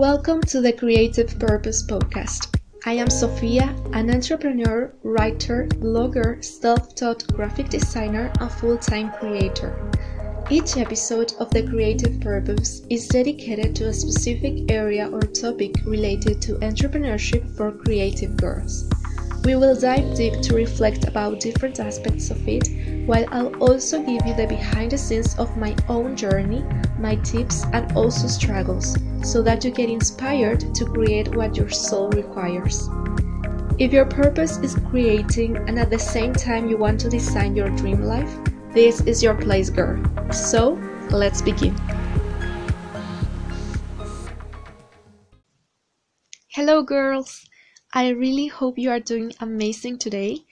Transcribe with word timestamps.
Welcome 0.00 0.40
to 0.44 0.62
the 0.62 0.72
Creative 0.72 1.38
Purpose 1.38 1.86
Podcast. 1.86 2.58
I 2.86 2.94
am 2.94 3.10
Sofia, 3.10 3.76
an 3.92 4.08
entrepreneur, 4.08 4.90
writer, 5.02 5.68
blogger, 5.72 6.42
self 6.42 6.94
taught 6.94 7.22
graphic 7.34 7.68
designer, 7.68 8.32
and 8.40 8.50
full 8.50 8.78
time 8.78 9.12
creator. 9.12 9.76
Each 10.48 10.78
episode 10.78 11.34
of 11.38 11.50
The 11.50 11.68
Creative 11.68 12.18
Purpose 12.18 12.80
is 12.88 13.08
dedicated 13.08 13.76
to 13.76 13.88
a 13.88 13.92
specific 13.92 14.72
area 14.72 15.06
or 15.06 15.20
topic 15.20 15.74
related 15.84 16.40
to 16.48 16.54
entrepreneurship 16.60 17.54
for 17.54 17.70
creative 17.70 18.38
girls. 18.38 18.88
We 19.42 19.56
will 19.56 19.74
dive 19.74 20.14
deep 20.14 20.42
to 20.42 20.54
reflect 20.54 21.08
about 21.08 21.40
different 21.40 21.80
aspects 21.80 22.30
of 22.30 22.46
it, 22.46 22.68
while 23.06 23.24
I'll 23.30 23.56
also 23.56 24.02
give 24.02 24.26
you 24.26 24.34
the 24.34 24.46
behind 24.46 24.90
the 24.90 24.98
scenes 24.98 25.34
of 25.38 25.56
my 25.56 25.74
own 25.88 26.14
journey, 26.14 26.62
my 26.98 27.16
tips, 27.16 27.64
and 27.72 27.90
also 27.96 28.28
struggles, 28.28 28.94
so 29.22 29.40
that 29.42 29.64
you 29.64 29.70
get 29.70 29.88
inspired 29.88 30.74
to 30.74 30.84
create 30.84 31.34
what 31.34 31.56
your 31.56 31.70
soul 31.70 32.10
requires. 32.10 32.90
If 33.78 33.94
your 33.94 34.04
purpose 34.04 34.58
is 34.58 34.76
creating 34.90 35.56
and 35.56 35.78
at 35.78 35.88
the 35.88 35.98
same 35.98 36.34
time 36.34 36.68
you 36.68 36.76
want 36.76 37.00
to 37.00 37.08
design 37.08 37.56
your 37.56 37.70
dream 37.70 38.02
life, 38.02 38.36
this 38.74 39.00
is 39.00 39.22
your 39.22 39.34
place, 39.34 39.70
girl. 39.70 39.98
So, 40.30 40.78
let's 41.10 41.40
begin. 41.40 41.74
Hello, 46.48 46.82
girls! 46.82 47.49
I 47.92 48.10
really 48.10 48.46
hope 48.46 48.78
you 48.78 48.88
are 48.90 49.00
doing 49.00 49.34
amazing 49.40 49.98
today. 49.98 50.44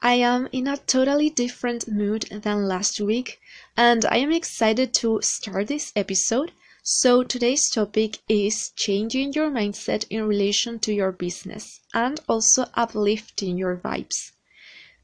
I 0.00 0.14
am 0.14 0.48
in 0.52 0.68
a 0.68 0.76
totally 0.76 1.28
different 1.28 1.88
mood 1.88 2.28
than 2.30 2.68
last 2.68 3.00
week, 3.00 3.40
and 3.76 4.04
I 4.04 4.18
am 4.18 4.30
excited 4.30 4.94
to 4.94 5.20
start 5.20 5.66
this 5.66 5.92
episode. 5.96 6.52
So, 6.84 7.24
today's 7.24 7.68
topic 7.68 8.18
is 8.28 8.70
changing 8.76 9.32
your 9.32 9.50
mindset 9.50 10.06
in 10.08 10.28
relation 10.28 10.78
to 10.80 10.94
your 10.94 11.10
business 11.10 11.80
and 11.92 12.20
also 12.28 12.66
uplifting 12.74 13.58
your 13.58 13.76
vibes. 13.76 14.30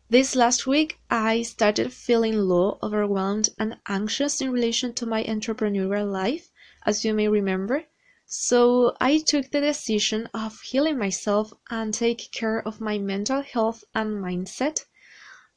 This 0.09 0.37
last 0.37 0.69
week, 0.69 1.01
I 1.11 1.43
started 1.43 1.93
feeling 1.93 2.39
low, 2.39 2.79
overwhelmed, 2.85 3.49
and 3.59 3.79
anxious 3.89 4.41
in 4.41 4.53
relation 4.53 4.95
to 4.95 5.07
my 5.07 5.25
entrepreneurial 5.25 6.09
life, 6.09 6.53
as 6.87 7.05
you 7.05 7.15
may 7.15 7.27
remember. 7.27 7.87
So 8.33 8.95
I 9.01 9.19
took 9.19 9.51
the 9.51 9.61
decision 9.61 10.29
of 10.33 10.61
healing 10.61 10.99
myself 10.99 11.53
and 11.69 11.93
take 11.93 12.31
care 12.31 12.61
of 12.61 12.81
my 12.81 12.97
mental 12.97 13.43
health 13.43 13.83
and 13.93 14.23
mindset. 14.23 14.85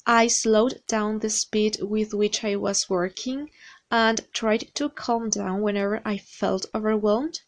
I 0.07 0.25
slowed 0.25 0.81
down 0.88 1.19
the 1.19 1.30
speed 1.30 1.77
with 1.83 2.15
which 2.15 2.43
I 2.43 2.55
was 2.55 2.89
working 2.89 3.52
and 3.91 4.25
tried 4.33 4.73
to 4.73 4.89
calm 4.89 5.30
down 5.30 5.61
whenever 5.61 6.02
I 6.03 6.17
felt 6.17 6.65
overwhelmed. 6.73 7.41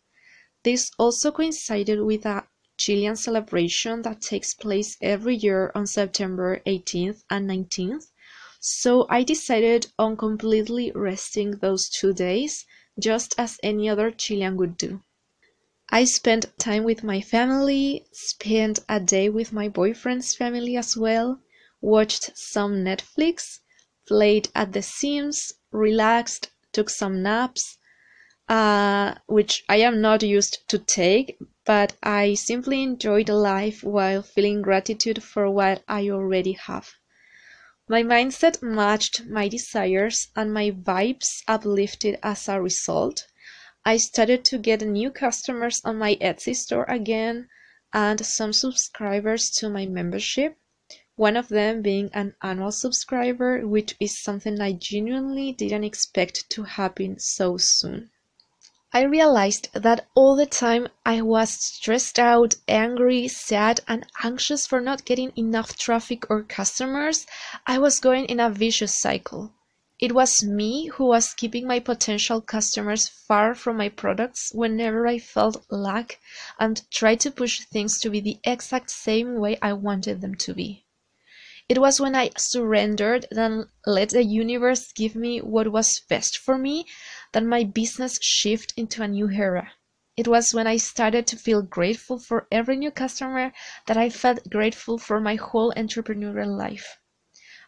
This 0.61 0.91
also 0.99 1.31
coincided 1.31 2.01
with 2.01 2.23
a 2.27 2.47
Chilean 2.77 3.15
celebration 3.15 4.03
that 4.03 4.21
takes 4.21 4.53
place 4.53 4.95
every 5.01 5.37
year 5.37 5.71
on 5.73 5.87
September 5.87 6.61
18th 6.67 7.23
and 7.31 7.49
19th. 7.49 8.11
So 8.59 9.07
I 9.09 9.23
decided 9.23 9.87
on 9.97 10.17
completely 10.17 10.91
resting 10.93 11.57
those 11.57 11.89
two 11.89 12.13
days, 12.13 12.63
just 12.99 13.33
as 13.39 13.57
any 13.63 13.89
other 13.89 14.11
Chilean 14.11 14.55
would 14.57 14.77
do. 14.77 15.01
I 15.89 16.05
spent 16.05 16.57
time 16.57 16.83
with 16.83 17.03
my 17.03 17.21
family, 17.21 18.05
spent 18.11 18.79
a 18.89 18.99
day 18.99 19.29
with 19.29 19.53
my 19.53 19.69
boyfriend's 19.69 20.35
family 20.35 20.77
as 20.77 20.97
well, 20.97 21.41
watched 21.79 22.35
some 22.35 22.83
Netflix, 22.83 23.59
played 24.07 24.49
at 24.55 24.73
The 24.73 24.81
Sims, 24.81 25.53
relaxed, 25.71 26.49
took 26.71 26.89
some 26.89 27.21
naps, 27.21 27.77
uh, 28.49 29.15
which 29.27 29.63
I 29.69 29.77
am 29.77 30.01
not 30.01 30.23
used 30.23 30.67
to 30.69 30.79
take, 30.79 31.37
but 31.65 31.95
I 32.01 32.33
simply 32.33 32.81
enjoyed 32.83 33.29
life 33.29 33.83
while 33.83 34.21
feeling 34.21 34.61
gratitude 34.61 35.23
for 35.23 35.49
what 35.49 35.83
I 35.87 36.09
already 36.09 36.53
have. 36.53 36.93
My 37.87 38.01
mindset 38.01 38.63
matched 38.63 39.25
my 39.25 39.47
desires 39.47 40.29
and 40.35 40.51
my 40.51 40.71
vibes 40.71 41.43
uplifted 41.47 42.17
as 42.23 42.47
a 42.47 42.59
result. 42.59 43.27
I 43.87 43.97
started 43.97 44.43
to 44.45 44.57
get 44.57 44.81
new 44.81 45.11
customers 45.11 45.79
on 45.85 45.99
my 45.99 46.15
Etsy 46.15 46.55
store 46.55 46.85
again 46.85 47.49
and 47.93 48.25
some 48.25 48.51
subscribers 48.51 49.51
to 49.51 49.69
my 49.69 49.85
membership, 49.85 50.57
one 51.15 51.37
of 51.37 51.49
them 51.49 51.83
being 51.83 52.09
an 52.11 52.33
annual 52.41 52.71
subscriber, 52.71 53.67
which 53.67 53.95
is 53.99 54.17
something 54.19 54.59
I 54.59 54.71
genuinely 54.71 55.51
didn't 55.51 55.83
expect 55.83 56.49
to 56.49 56.63
happen 56.63 57.19
so 57.19 57.57
soon. 57.57 58.09
I 58.91 59.03
realized 59.03 59.69
that 59.73 60.07
all 60.15 60.35
the 60.35 60.47
time 60.47 60.87
I 61.05 61.21
was 61.21 61.51
stressed 61.51 62.17
out, 62.17 62.55
angry, 62.67 63.27
sad, 63.27 63.81
and 63.87 64.07
anxious 64.23 64.65
for 64.65 64.81
not 64.81 65.05
getting 65.05 65.31
enough 65.35 65.77
traffic 65.77 66.27
or 66.31 66.41
customers, 66.41 67.27
I 67.67 67.77
was 67.77 67.99
going 67.99 68.25
in 68.25 68.39
a 68.39 68.49
vicious 68.49 68.95
cycle. 68.95 69.53
It 69.97 70.11
was 70.11 70.43
me 70.43 70.87
who 70.87 71.05
was 71.05 71.33
keeping 71.33 71.65
my 71.65 71.79
potential 71.79 72.41
customers 72.41 73.07
far 73.07 73.55
from 73.55 73.77
my 73.77 73.87
products 73.87 74.51
whenever 74.53 75.07
I 75.07 75.19
felt 75.19 75.65
lack 75.69 76.19
and 76.59 76.81
tried 76.91 77.21
to 77.21 77.31
push 77.31 77.61
things 77.61 77.97
to 78.01 78.09
be 78.09 78.19
the 78.19 78.39
exact 78.43 78.89
same 78.89 79.35
way 79.35 79.57
I 79.61 79.71
wanted 79.71 80.19
them 80.19 80.35
to 80.35 80.53
be. 80.53 80.85
It 81.69 81.77
was 81.79 82.01
when 82.01 82.13
I 82.13 82.31
surrendered 82.35 83.25
and 83.31 83.67
let 83.85 84.09
the 84.09 84.23
universe 84.23 84.91
give 84.91 85.15
me 85.15 85.39
what 85.39 85.71
was 85.71 86.01
best 86.01 86.37
for 86.37 86.57
me 86.57 86.85
that 87.31 87.43
my 87.43 87.63
business 87.63 88.19
shifted 88.21 88.77
into 88.77 89.01
a 89.01 89.07
new 89.07 89.29
era. 89.29 89.71
It 90.17 90.27
was 90.27 90.53
when 90.53 90.67
I 90.67 90.75
started 90.75 91.25
to 91.27 91.37
feel 91.37 91.61
grateful 91.61 92.19
for 92.19 92.47
every 92.51 92.75
new 92.75 92.91
customer 92.91 93.53
that 93.85 93.95
I 93.95 94.09
felt 94.09 94.49
grateful 94.49 94.97
for 94.97 95.21
my 95.21 95.35
whole 95.35 95.71
entrepreneurial 95.77 96.57
life. 96.57 96.99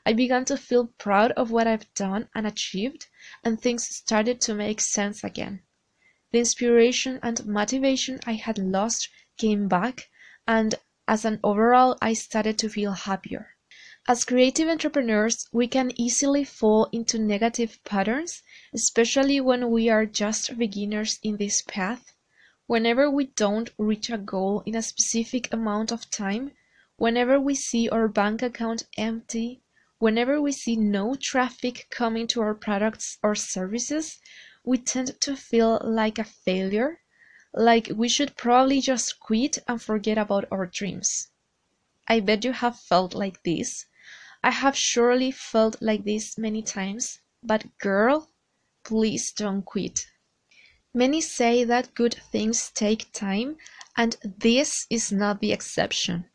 I 0.07 0.13
began 0.13 0.45
to 0.45 0.55
feel 0.55 0.87
proud 0.97 1.33
of 1.33 1.51
what 1.51 1.67
I've 1.67 1.93
done 1.93 2.29
and 2.33 2.47
achieved, 2.47 3.07
and 3.43 3.59
things 3.59 3.85
started 3.85 4.39
to 4.39 4.53
make 4.53 4.79
sense 4.79 5.21
again. 5.21 5.63
The 6.31 6.39
inspiration 6.39 7.19
and 7.21 7.45
motivation 7.45 8.21
I 8.25 8.35
had 8.35 8.57
lost 8.57 9.09
came 9.35 9.67
back, 9.67 10.07
and 10.47 10.75
as 11.09 11.25
an 11.25 11.41
overall, 11.43 11.97
I 12.01 12.13
started 12.13 12.57
to 12.59 12.69
feel 12.69 12.93
happier. 12.93 13.57
As 14.07 14.23
creative 14.23 14.69
entrepreneurs, 14.69 15.45
we 15.51 15.67
can 15.67 15.91
easily 15.99 16.45
fall 16.45 16.85
into 16.93 17.19
negative 17.19 17.77
patterns, 17.83 18.43
especially 18.73 19.41
when 19.41 19.69
we 19.71 19.89
are 19.89 20.05
just 20.05 20.57
beginners 20.57 21.19
in 21.21 21.35
this 21.35 21.61
path. 21.63 22.13
Whenever 22.65 23.11
we 23.11 23.25
don't 23.25 23.71
reach 23.77 24.09
a 24.09 24.17
goal 24.17 24.63
in 24.65 24.73
a 24.75 24.81
specific 24.81 25.51
amount 25.51 25.91
of 25.91 26.09
time, 26.09 26.53
whenever 26.95 27.37
we 27.41 27.53
see 27.55 27.89
our 27.89 28.07
bank 28.07 28.41
account 28.41 28.85
empty, 28.97 29.63
Whenever 29.99 30.39
we 30.39 30.51
see 30.51 30.75
no 30.75 31.15
traffic 31.15 31.87
coming 31.89 32.27
to 32.27 32.41
our 32.41 32.53
products 32.53 33.17
or 33.23 33.33
services, 33.33 34.19
we 34.63 34.77
tend 34.77 35.19
to 35.21 35.35
feel 35.35 35.81
like 35.83 36.19
a 36.19 36.23
failure, 36.23 36.99
like 37.53 37.89
we 37.95 38.07
should 38.07 38.35
probably 38.37 38.79
just 38.79 39.19
quit 39.19 39.57
and 39.67 39.81
forget 39.81 40.17
about 40.17 40.45
our 40.51 40.67
dreams. 40.67 41.29
I 42.07 42.19
bet 42.19 42.45
you 42.45 42.51
have 42.51 42.79
felt 42.79 43.15
like 43.15 43.41
this. 43.43 43.85
I 44.43 44.51
have 44.51 44.77
surely 44.77 45.31
felt 45.31 45.81
like 45.81 46.05
this 46.05 46.37
many 46.37 46.61
times, 46.61 47.19
but 47.41 47.77
girl, 47.79 48.29
please 48.83 49.31
don't 49.31 49.63
quit. 49.63 50.05
Many 50.93 51.21
say 51.21 51.63
that 51.63 51.95
good 51.95 52.15
things 52.31 52.71
take 52.71 53.11
time, 53.13 53.57
and 53.95 54.15
this 54.23 54.85
is 54.89 55.11
not 55.11 55.41
the 55.41 55.51
exception. 55.51 56.29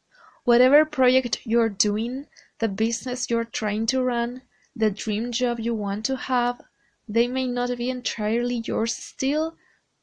Whatever 0.45 0.85
project 0.85 1.39
you're 1.45 1.69
doing, 1.69 2.27
the 2.63 2.69
business 2.69 3.29
you're 3.29 3.45
trying 3.45 3.85
to 3.87 4.01
run, 4.01 4.41
the 4.77 4.89
dream 4.89 5.33
job 5.33 5.59
you 5.59 5.75
want 5.75 6.05
to 6.05 6.17
have, 6.17 6.61
they 7.09 7.27
may 7.27 7.45
not 7.45 7.77
be 7.77 7.91
entirely 7.91 8.63
yours 8.65 8.95
still, 8.95 9.57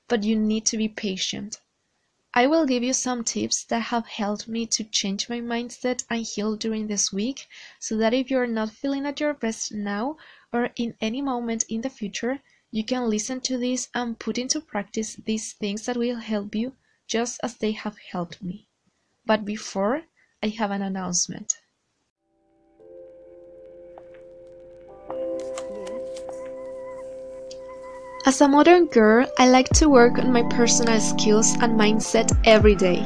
but 0.09 0.25
you 0.25 0.35
need 0.35 0.65
to 0.65 0.75
be 0.75 0.89
patient. 0.89 1.61
I 2.33 2.47
will 2.47 2.65
give 2.65 2.83
you 2.83 2.91
some 2.91 3.23
tips 3.23 3.63
that 3.63 3.83
have 3.83 4.05
helped 4.07 4.49
me 4.49 4.65
to 4.65 4.83
change 4.83 5.29
my 5.29 5.39
mindset 5.39 6.03
and 6.09 6.25
heal 6.25 6.57
during 6.57 6.87
this 6.87 7.13
week 7.13 7.47
so 7.79 7.95
that 7.95 8.13
if 8.13 8.29
you're 8.29 8.45
not 8.45 8.71
feeling 8.71 9.05
at 9.05 9.21
your 9.21 9.33
best 9.33 9.71
now 9.71 10.17
or 10.51 10.71
in 10.75 10.95
any 10.99 11.21
moment 11.21 11.63
in 11.69 11.79
the 11.79 11.89
future, 11.89 12.41
you 12.71 12.83
can 12.83 13.09
listen 13.09 13.39
to 13.39 13.57
this 13.57 13.87
and 13.95 14.19
put 14.19 14.37
into 14.37 14.59
practice 14.59 15.15
these 15.15 15.53
things 15.53 15.85
that 15.85 15.95
will 15.95 16.17
help 16.17 16.53
you 16.53 16.75
just 17.07 17.39
as 17.41 17.55
they 17.55 17.71
have 17.71 17.97
helped 18.11 18.43
me. 18.43 18.67
But 19.25 19.45
before, 19.45 20.03
I 20.43 20.49
have 20.49 20.71
an 20.71 20.81
announcement. 20.81 21.55
As 28.29 28.41
a 28.41 28.47
modern 28.47 28.85
girl, 28.85 29.25
I 29.39 29.49
like 29.49 29.69
to 29.69 29.89
work 29.89 30.19
on 30.19 30.31
my 30.31 30.43
personal 30.43 30.99
skills 30.99 31.53
and 31.61 31.79
mindset 31.79 32.29
every 32.45 32.75
day. 32.75 33.03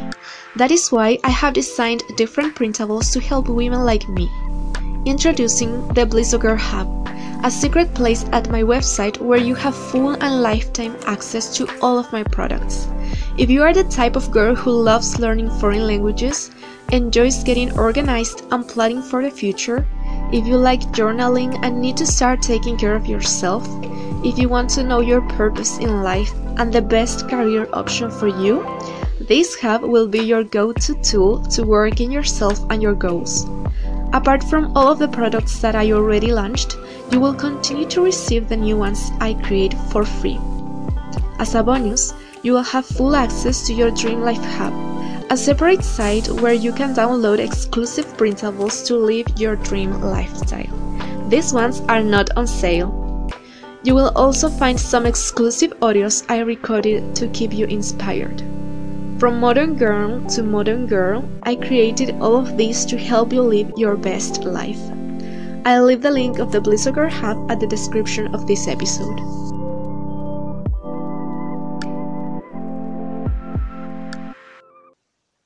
That 0.57 0.69
is 0.69 0.91
why 0.91 1.17
I 1.23 1.29
have 1.29 1.53
designed 1.53 2.03
different 2.17 2.55
printables 2.55 3.13
to 3.13 3.21
help 3.21 3.47
women 3.47 3.85
like 3.85 4.09
me. 4.09 4.29
Introducing 5.05 5.87
the 5.93 6.05
Blissogirl 6.05 6.57
Hub, 6.57 7.07
a 7.41 7.49
secret 7.49 7.93
place 7.93 8.25
at 8.33 8.49
my 8.49 8.63
website 8.63 9.17
where 9.17 9.39
you 9.39 9.55
have 9.55 9.77
full 9.91 10.09
and 10.09 10.41
lifetime 10.41 10.97
access 11.05 11.55
to 11.55 11.69
all 11.81 11.97
of 11.97 12.11
my 12.11 12.23
products. 12.23 12.89
If 13.37 13.49
you 13.49 13.63
are 13.63 13.73
the 13.73 13.85
type 13.85 14.17
of 14.17 14.29
girl 14.29 14.55
who 14.55 14.71
loves 14.71 15.19
learning 15.19 15.51
foreign 15.51 15.87
languages, 15.87 16.51
enjoys 16.91 17.45
getting 17.45 17.71
organized 17.79 18.43
and 18.51 18.67
planning 18.67 19.01
for 19.01 19.23
the 19.23 19.31
future, 19.31 19.87
if 20.33 20.45
you 20.45 20.57
like 20.57 20.81
journaling 20.91 21.57
and 21.63 21.79
need 21.79 21.95
to 21.95 22.05
start 22.05 22.41
taking 22.41 22.75
care 22.75 22.95
of 22.95 23.05
yourself, 23.05 23.65
if 24.23 24.39
you 24.39 24.47
want 24.47 24.69
to 24.71 24.83
know 24.83 25.01
your 25.01 25.21
purpose 25.21 25.77
in 25.77 26.01
life 26.01 26.31
and 26.57 26.71
the 26.71 26.81
best 26.81 27.27
career 27.27 27.67
option 27.73 28.09
for 28.09 28.27
you, 28.27 28.65
this 29.19 29.59
hub 29.59 29.81
will 29.81 30.07
be 30.07 30.19
your 30.19 30.43
go-to 30.43 30.95
tool 31.01 31.41
to 31.47 31.63
work 31.63 31.99
in 31.99 32.11
yourself 32.11 32.59
and 32.69 32.81
your 32.81 32.93
goals. 32.93 33.45
Apart 34.13 34.43
from 34.43 34.75
all 34.77 34.91
of 34.91 34.99
the 34.99 35.07
products 35.07 35.59
that 35.59 35.75
I 35.75 35.91
already 35.91 36.31
launched, 36.31 36.77
you 37.11 37.19
will 37.19 37.33
continue 37.33 37.87
to 37.89 38.01
receive 38.01 38.47
the 38.47 38.57
new 38.57 38.77
ones 38.77 39.11
I 39.19 39.33
create 39.33 39.73
for 39.91 40.05
free. 40.05 40.39
As 41.39 41.55
a 41.55 41.63
bonus, 41.63 42.13
you 42.43 42.53
will 42.53 42.63
have 42.63 42.85
full 42.85 43.15
access 43.15 43.65
to 43.67 43.73
your 43.73 43.91
Dream 43.91 44.21
Life 44.21 44.43
Hub, 44.57 44.73
a 45.31 45.37
separate 45.37 45.83
site 45.83 46.29
where 46.29 46.53
you 46.53 46.71
can 46.71 46.93
download 46.93 47.39
exclusive 47.39 48.05
printables 48.17 48.85
to 48.87 48.95
live 48.95 49.27
your 49.37 49.55
dream 49.55 49.99
lifestyle. 50.01 50.71
These 51.27 51.53
ones 51.53 51.81
are 51.89 52.03
not 52.03 52.29
on 52.37 52.45
sale. 52.45 53.02
You 53.83 53.95
will 53.95 54.13
also 54.15 54.47
find 54.47 54.79
some 54.79 55.05
exclusive 55.05 55.71
audios 55.81 56.23
I 56.29 56.39
recorded 56.39 57.13
to 57.17 57.27
keep 57.27 57.51
you 57.53 57.65
inspired. 57.65 58.41
From 59.19 59.41
modern 59.41 59.75
girl 59.75 60.23
to 60.29 60.41
modern 60.41 60.87
girl, 60.87 61.27
I 61.43 61.55
created 61.55 62.15
all 62.21 62.37
of 62.37 62.55
these 62.55 62.85
to 62.85 62.97
help 62.97 63.33
you 63.33 63.41
live 63.41 63.73
your 63.75 63.97
best 63.97 64.45
life. 64.45 64.79
I'll 65.65 65.83
leave 65.83 66.01
the 66.01 66.11
link 66.11 66.39
of 66.39 66.53
the 66.53 66.61
Blissogirl 66.61 67.11
Hub 67.11 67.51
at 67.51 67.59
the 67.59 67.67
description 67.67 68.33
of 68.33 68.47
this 68.47 68.69
episode. 68.69 69.19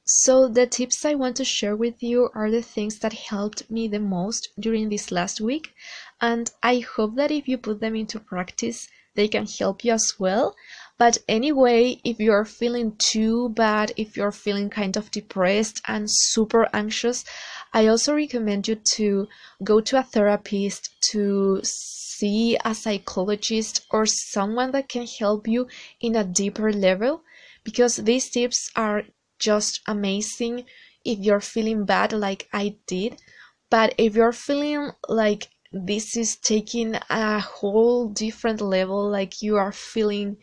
So, 0.09 0.47
the 0.47 0.65
tips 0.65 1.03
I 1.05 1.15
want 1.15 1.35
to 1.37 1.43
share 1.43 1.75
with 1.75 2.01
you 2.01 2.29
are 2.33 2.49
the 2.49 2.61
things 2.61 2.99
that 2.99 3.13
helped 3.13 3.69
me 3.69 3.87
the 3.87 3.99
most 3.99 4.49
during 4.59 4.89
this 4.89 5.11
last 5.11 5.41
week, 5.41 5.73
and 6.21 6.51
I 6.63 6.79
hope 6.79 7.15
that 7.15 7.31
if 7.31 7.47
you 7.47 7.57
put 7.57 7.79
them 7.79 7.95
into 7.95 8.19
practice, 8.19 8.87
they 9.15 9.27
can 9.27 9.47
help 9.47 9.83
you 9.83 9.93
as 9.93 10.19
well. 10.19 10.55
But 10.97 11.17
anyway, 11.27 11.99
if 12.03 12.19
you're 12.19 12.45
feeling 12.45 12.95
too 12.97 13.49
bad, 13.49 13.91
if 13.97 14.15
you're 14.15 14.31
feeling 14.31 14.69
kind 14.69 14.95
of 14.95 15.11
depressed 15.11 15.81
and 15.87 16.07
super 16.09 16.67
anxious, 16.73 17.25
I 17.73 17.87
also 17.87 18.15
recommend 18.15 18.67
you 18.67 18.75
to 18.75 19.27
go 19.63 19.81
to 19.81 19.99
a 19.99 20.03
therapist 20.03 20.89
to 21.11 21.61
see 21.63 22.57
a 22.63 22.73
psychologist 22.73 23.85
or 23.91 24.05
someone 24.05 24.71
that 24.71 24.89
can 24.89 25.05
help 25.05 25.47
you 25.47 25.67
in 25.99 26.15
a 26.15 26.23
deeper 26.23 26.71
level 26.71 27.23
because 27.63 27.97
these 27.97 28.29
tips 28.29 28.71
are 28.75 29.03
just 29.39 29.81
amazing 29.87 30.65
if 31.05 31.19
you're 31.19 31.41
feeling 31.41 31.85
bad 31.85 32.13
like 32.13 32.47
I 32.53 32.75
did. 32.87 33.21
But 33.69 33.93
if 33.97 34.15
you're 34.15 34.31
feeling 34.31 34.91
like 35.09 35.49
this 35.85 36.17
is 36.17 36.37
taking 36.37 36.95
a 37.09 37.39
whole 37.39 38.09
different 38.09 38.61
level, 38.61 39.09
like 39.09 39.41
you 39.41 39.57
are 39.57 39.71
feeling 39.71 40.37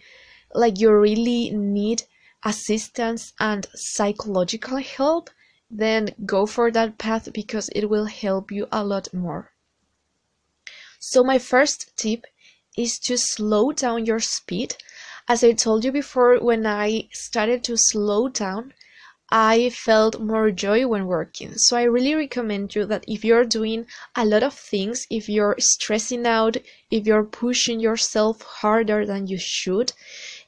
like 0.55 0.79
you 0.79 0.93
really 0.95 1.51
need 1.51 2.03
assistance 2.45 3.33
and 3.41 3.67
psychological 3.75 4.77
help, 4.79 5.31
then 5.71 6.15
go 6.25 6.47
for 6.47 6.71
that 6.71 6.99
path 6.99 7.33
because 7.33 7.69
it 7.75 7.89
will 7.89 8.07
help 8.07 8.53
you 8.53 8.69
a 8.71 8.85
lot 8.85 9.13
more. 9.13 9.53
So, 11.01 11.25
my 11.25 11.39
first 11.39 11.97
tip 11.97 12.25
is 12.77 12.99
to 13.01 13.17
slow 13.17 13.73
down 13.73 14.07
your 14.07 14.21
speed. 14.21 14.77
As 15.29 15.43
I 15.43 15.53
told 15.53 15.85
you 15.85 15.93
before, 15.93 16.39
when 16.39 16.67
I 16.67 17.09
started 17.13 17.65
to 17.65 17.77
slow 17.77 18.29
down, 18.29 18.73
I 19.37 19.71
felt 19.71 20.21
more 20.21 20.53
joy 20.53 20.87
when 20.87 21.07
working. 21.07 21.59
So 21.59 21.77
I 21.77 21.83
really 21.83 22.15
recommend 22.15 22.77
you 22.77 22.87
that 22.87 23.05
if 23.09 23.25
you're 23.25 23.45
doing 23.45 23.87
a 24.15 24.25
lot 24.25 24.45
of 24.45 24.55
things, 24.55 25.09
if 25.11 25.29
you're 25.29 25.57
stressing 25.59 26.25
out, 26.25 26.57
if 26.89 27.05
you're 27.05 27.25
pushing 27.25 27.81
yourself 27.81 28.43
harder 28.43 29.05
than 29.05 29.27
you 29.27 29.37
should, 29.39 29.93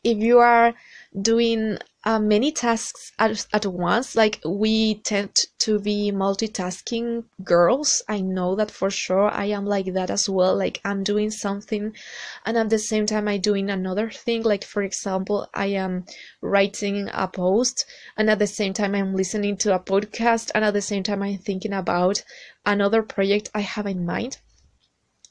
if 0.05 0.19
you 0.19 0.39
are 0.39 0.75
doing 1.21 1.79
uh, 2.05 2.19
many 2.19 2.53
tasks 2.53 3.11
at, 3.19 3.47
at 3.53 3.67
once. 3.67 4.15
Like 4.15 4.41
we 4.45 4.97
tend 4.97 5.47
to 5.61 5.81
be 5.81 6.13
multitasking 6.13 7.25
girls. 7.43 8.03
I 8.09 8.21
know 8.21 8.55
that 8.57 8.71
for 8.71 8.91
sure. 8.91 9.31
I 9.31 9.47
am 9.47 9.67
like 9.67 9.93
that 9.95 10.11
as 10.11 10.29
well. 10.29 10.57
Like 10.57 10.81
i'm 10.85 11.03
doing 11.03 11.31
something 11.31 11.95
and 12.45 12.57
at 12.57 12.71
the 12.71 12.79
same 12.79 13.07
time 13.07 13.27
i'm 13.29 13.41
doing 13.41 13.71
another 13.71 14.11
thing. 14.11 14.43
Like 14.43 14.65
for 14.65 14.83
example 14.83 15.49
i 15.55 15.67
am 15.67 16.05
writing 16.41 17.09
a 17.13 17.27
post 17.27 17.87
and 18.17 18.31
at 18.31 18.39
the 18.39 18.47
same 18.47 18.73
time 18.73 18.95
i'm 18.95 19.17
listening 19.17 19.57
to 19.59 19.75
a 19.75 19.81
podcast 19.81 20.51
and 20.55 20.65
at 20.65 20.75
the 20.75 20.83
same 20.83 21.03
time 21.03 21.23
i'm 21.23 21.39
thinking 21.39 21.73
about 21.73 22.23
another 22.65 23.03
project 23.03 23.51
i 23.55 23.61
have 23.61 23.87
in 23.87 24.05
mind. 24.05 24.39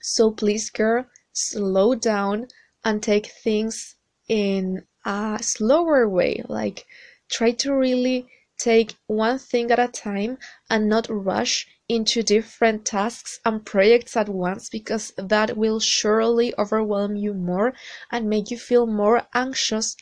So 0.02 0.32
please 0.32 0.70
girl 0.70 1.06
slow 1.32 1.96
down 1.96 2.48
and 2.84 3.02
take 3.04 3.28
things 3.28 3.96
in 4.28 4.84
a 5.06 5.40
slower 5.42 6.10
way 6.10 6.42
like 6.50 6.86
try 7.30 7.52
to 7.52 7.74
really 7.74 8.28
take 8.58 8.96
one 9.08 9.38
thing 9.38 9.70
at 9.72 9.80
a 9.80 9.88
time 9.88 10.38
and 10.70 10.88
not 10.88 11.08
rush 11.10 11.68
into 11.88 12.24
different 12.24 12.86
tasks 12.86 13.40
and 13.46 13.66
projects 13.66 14.16
at 14.16 14.30
once 14.30 14.70
because 14.70 15.14
that 15.18 15.56
will 15.56 15.80
surely 15.80 16.54
overwhelm 16.58 17.16
you 17.16 17.34
more 17.34 17.74
and 18.12 18.30
make 18.30 18.50
you 18.50 18.58
feel 18.58 18.88
more 18.88 19.28
anxious. 19.34 19.96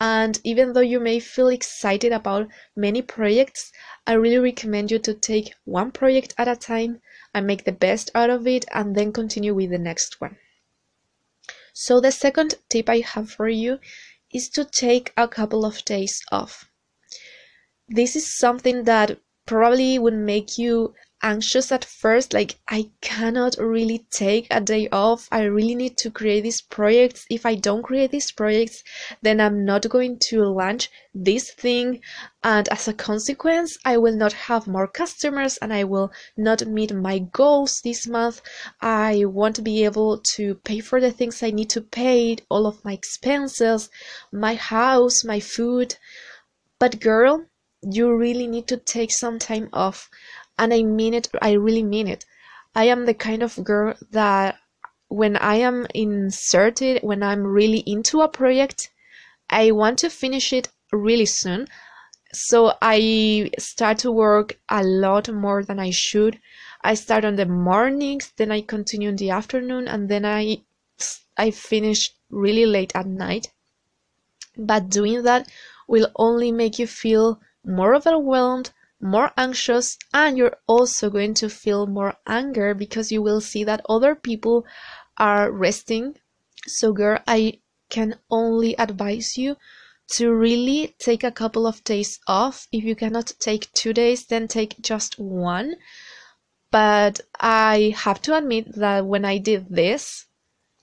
And 0.00 0.40
even 0.42 0.72
though 0.72 0.80
you 0.80 0.98
may 1.00 1.20
feel 1.20 1.48
excited 1.48 2.12
about 2.12 2.48
many 2.76 3.02
projects 3.02 3.72
i 4.06 4.12
really 4.12 4.38
recommend 4.38 4.90
you 4.90 4.98
to 5.00 5.12
take 5.12 5.54
one 5.64 5.90
project 5.90 6.34
at 6.38 6.48
a 6.48 6.56
time 6.56 7.00
and 7.34 7.46
make 7.46 7.64
the 7.64 7.72
best 7.72 8.10
out 8.14 8.30
of 8.30 8.46
it 8.46 8.64
and 8.72 8.96
then 8.96 9.12
continue 9.12 9.54
with 9.54 9.70
the 9.70 9.78
next 9.78 10.20
one. 10.20 10.38
So 11.74 12.00
the 12.00 12.10
second 12.10 12.54
tip 12.68 12.88
i 12.88 13.00
have 13.00 13.30
for 13.30 13.48
you 13.48 13.78
is 14.32 14.48
to 14.50 14.64
take 14.64 15.12
a 15.16 15.28
couple 15.28 15.64
of 15.64 15.84
days 15.84 16.20
off. 16.30 16.70
This 17.88 18.16
is 18.16 18.38
something 18.38 18.84
that 18.84 19.18
probably 19.46 19.98
would 19.98 20.14
make 20.14 20.58
you 20.58 20.94
anxious 21.22 21.72
at 21.72 21.84
first 21.84 22.32
like 22.32 22.56
i 22.68 22.88
cannot 23.00 23.56
really 23.58 24.06
take 24.10 24.46
a 24.52 24.60
day 24.60 24.88
off. 24.90 25.26
I 25.32 25.42
really 25.42 25.74
need 25.74 25.96
to 25.98 26.10
create 26.10 26.42
these 26.42 26.60
projects. 26.60 27.26
If 27.28 27.44
i 27.44 27.56
don't 27.56 27.82
create 27.82 28.12
these 28.12 28.30
projects 28.30 28.84
then 29.20 29.40
i'm 29.40 29.64
not 29.64 29.88
going 29.88 30.18
to 30.30 30.44
launch 30.44 30.90
this 31.14 31.50
thing. 31.52 32.00
And 32.44 32.68
as 32.68 32.86
a 32.86 32.92
consequence 32.92 33.76
i 33.84 33.96
will 33.96 34.14
not 34.14 34.32
have 34.32 34.68
more 34.68 34.86
customers 34.86 35.56
and 35.58 35.72
i 35.72 35.82
will 35.82 36.12
not 36.36 36.66
meet 36.66 36.94
my 36.94 37.18
goals 37.18 37.80
this 37.82 38.06
month. 38.06 38.40
I 38.80 39.24
won't 39.24 39.64
be 39.64 39.84
able 39.84 40.18
to 40.36 40.54
pay 40.54 40.78
for 40.78 41.00
the 41.00 41.10
things 41.10 41.42
i 41.42 41.50
need 41.50 41.70
to 41.70 41.80
pay 41.80 42.36
all 42.48 42.66
of 42.66 42.84
my 42.84 42.92
expenses 42.92 43.90
my 44.30 44.54
house 44.54 45.24
my 45.24 45.40
food. 45.40 45.96
But 46.78 47.00
girl 47.00 47.46
you 47.82 48.12
really 48.14 48.46
need 48.46 48.66
to 48.68 48.76
take 48.76 49.12
some 49.12 49.38
time 49.38 49.68
off 49.72 50.10
and 50.58 50.74
I 50.74 50.82
mean 50.82 51.14
it, 51.14 51.28
I 51.40 51.52
really 51.52 51.82
mean 51.82 52.08
it. 52.08 52.24
I 52.74 52.84
am 52.84 53.06
the 53.06 53.14
kind 53.14 53.42
of 53.42 53.62
girl 53.64 53.94
that 54.10 54.58
when 55.08 55.36
I 55.36 55.56
am 55.56 55.86
inserted, 55.94 57.02
when 57.02 57.22
I'm 57.22 57.46
really 57.46 57.82
into 57.86 58.20
a 58.20 58.28
project, 58.28 58.90
I 59.48 59.70
want 59.70 59.98
to 60.00 60.10
finish 60.10 60.52
it 60.52 60.68
really 60.92 61.26
soon. 61.26 61.66
So 62.32 62.74
I 62.82 63.50
start 63.58 63.98
to 63.98 64.12
work 64.12 64.58
a 64.68 64.82
lot 64.84 65.32
more 65.32 65.64
than 65.64 65.78
I 65.78 65.90
should. 65.90 66.38
I 66.82 66.94
start 66.94 67.24
on 67.24 67.36
the 67.36 67.46
mornings, 67.46 68.32
then 68.36 68.52
I 68.52 68.60
continue 68.60 69.08
in 69.08 69.16
the 69.16 69.30
afternoon, 69.30 69.88
and 69.88 70.08
then 70.08 70.24
I 70.24 70.62
I 71.36 71.50
finish 71.52 72.10
really 72.30 72.66
late 72.66 72.92
at 72.94 73.06
night. 73.06 73.52
But 74.56 74.90
doing 74.90 75.22
that 75.22 75.48
will 75.86 76.08
only 76.16 76.52
make 76.52 76.78
you 76.78 76.86
feel 76.86 77.40
more 77.64 77.94
overwhelmed 77.94 78.72
more 79.00 79.32
anxious 79.36 79.96
and 80.12 80.36
you're 80.36 80.58
also 80.66 81.08
going 81.10 81.34
to 81.34 81.48
feel 81.48 81.86
more 81.86 82.16
anger 82.26 82.74
because 82.74 83.12
you 83.12 83.22
will 83.22 83.40
see 83.40 83.64
that 83.64 83.84
other 83.88 84.14
people 84.14 84.66
are 85.16 85.50
resting. 85.50 86.16
So 86.66 86.92
girl 86.92 87.20
i 87.26 87.60
can 87.90 88.18
only 88.30 88.76
advise 88.78 89.38
you 89.38 89.56
to 90.12 90.32
really 90.32 90.94
take 90.98 91.22
a 91.22 91.30
couple 91.30 91.66
of 91.66 91.84
days 91.84 92.18
off. 92.26 92.66
If 92.72 92.84
you 92.84 92.96
cannot 92.96 93.32
take 93.38 93.72
two 93.72 93.92
days 93.92 94.26
then 94.26 94.48
take 94.48 94.80
just 94.80 95.18
one. 95.18 95.76
But 96.70 97.20
i 97.38 97.94
have 97.96 98.20
to 98.22 98.36
admit 98.36 98.74
that 98.74 99.06
when 99.06 99.24
i 99.24 99.38
did 99.38 99.68
this 99.70 100.26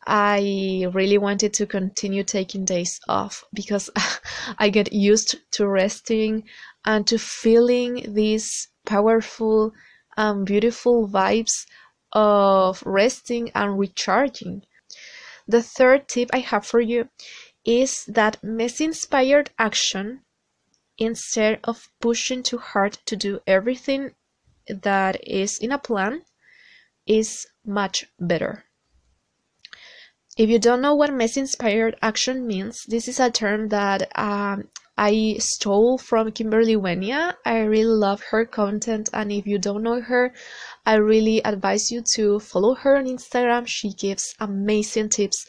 I 0.08 0.88
really 0.94 1.18
wanted 1.18 1.54
to 1.56 1.66
continue 1.66 2.24
taking 2.24 2.64
days 2.64 3.00
off 3.08 3.44
because 3.54 3.90
I 4.60 4.70
get 4.70 4.94
used 4.94 5.36
to 5.54 5.68
resting 5.68 6.44
and 6.86 7.08
to 7.08 7.18
feeling 7.18 8.14
these 8.14 8.70
powerful 8.86 9.74
and 10.16 10.46
beautiful 10.46 11.08
vibes 11.08 11.66
of 12.14 12.82
resting 12.86 13.52
and 13.54 13.78
recharging. 13.78 14.64
The 15.48 15.62
third 15.62 16.08
tip 16.08 16.30
I 16.34 16.40
have 16.40 16.66
for 16.66 16.80
you 16.80 17.10
is 17.66 18.06
that 18.06 18.44
mess 18.44 18.80
inspired 18.80 19.52
action 19.58 20.22
instead 20.98 21.60
of 21.64 21.90
pushing 22.00 22.44
too 22.44 22.58
hard 22.58 22.94
to 23.06 23.16
do 23.16 23.42
everything 23.46 24.16
that 24.68 25.28
is 25.28 25.58
in 25.60 25.72
a 25.72 25.78
plan 25.78 26.24
is 27.06 27.48
much 27.66 28.06
better. 28.20 28.66
If 30.38 30.50
you 30.50 30.60
don't 30.60 30.82
know 30.82 30.96
what 30.96 31.14
messy 31.14 31.40
inspired 31.42 31.98
action 32.02 32.46
means, 32.46 32.84
this 32.84 33.08
is 33.08 33.20
a 33.20 33.32
term 33.32 33.70
that 33.70 34.12
um, 34.18 34.70
I 34.98 35.36
stole 35.40 35.98
from 35.98 36.32
Kimberly 36.32 36.76
Wenya. 36.78 37.36
I 37.46 37.60
really 37.60 37.84
love 37.84 38.22
her 38.32 38.46
content, 38.46 39.10
and 39.14 39.32
if 39.32 39.46
you 39.46 39.60
don't 39.60 39.84
know 39.84 40.00
her, 40.00 40.34
I 40.86 40.96
really 40.96 41.44
advise 41.44 41.92
you 41.92 42.02
to 42.14 42.40
follow 42.40 42.76
her 42.76 42.96
on 42.96 43.06
Instagram. 43.06 43.68
She 43.68 43.92
gives 43.92 44.34
amazing 44.40 45.10
tips 45.10 45.46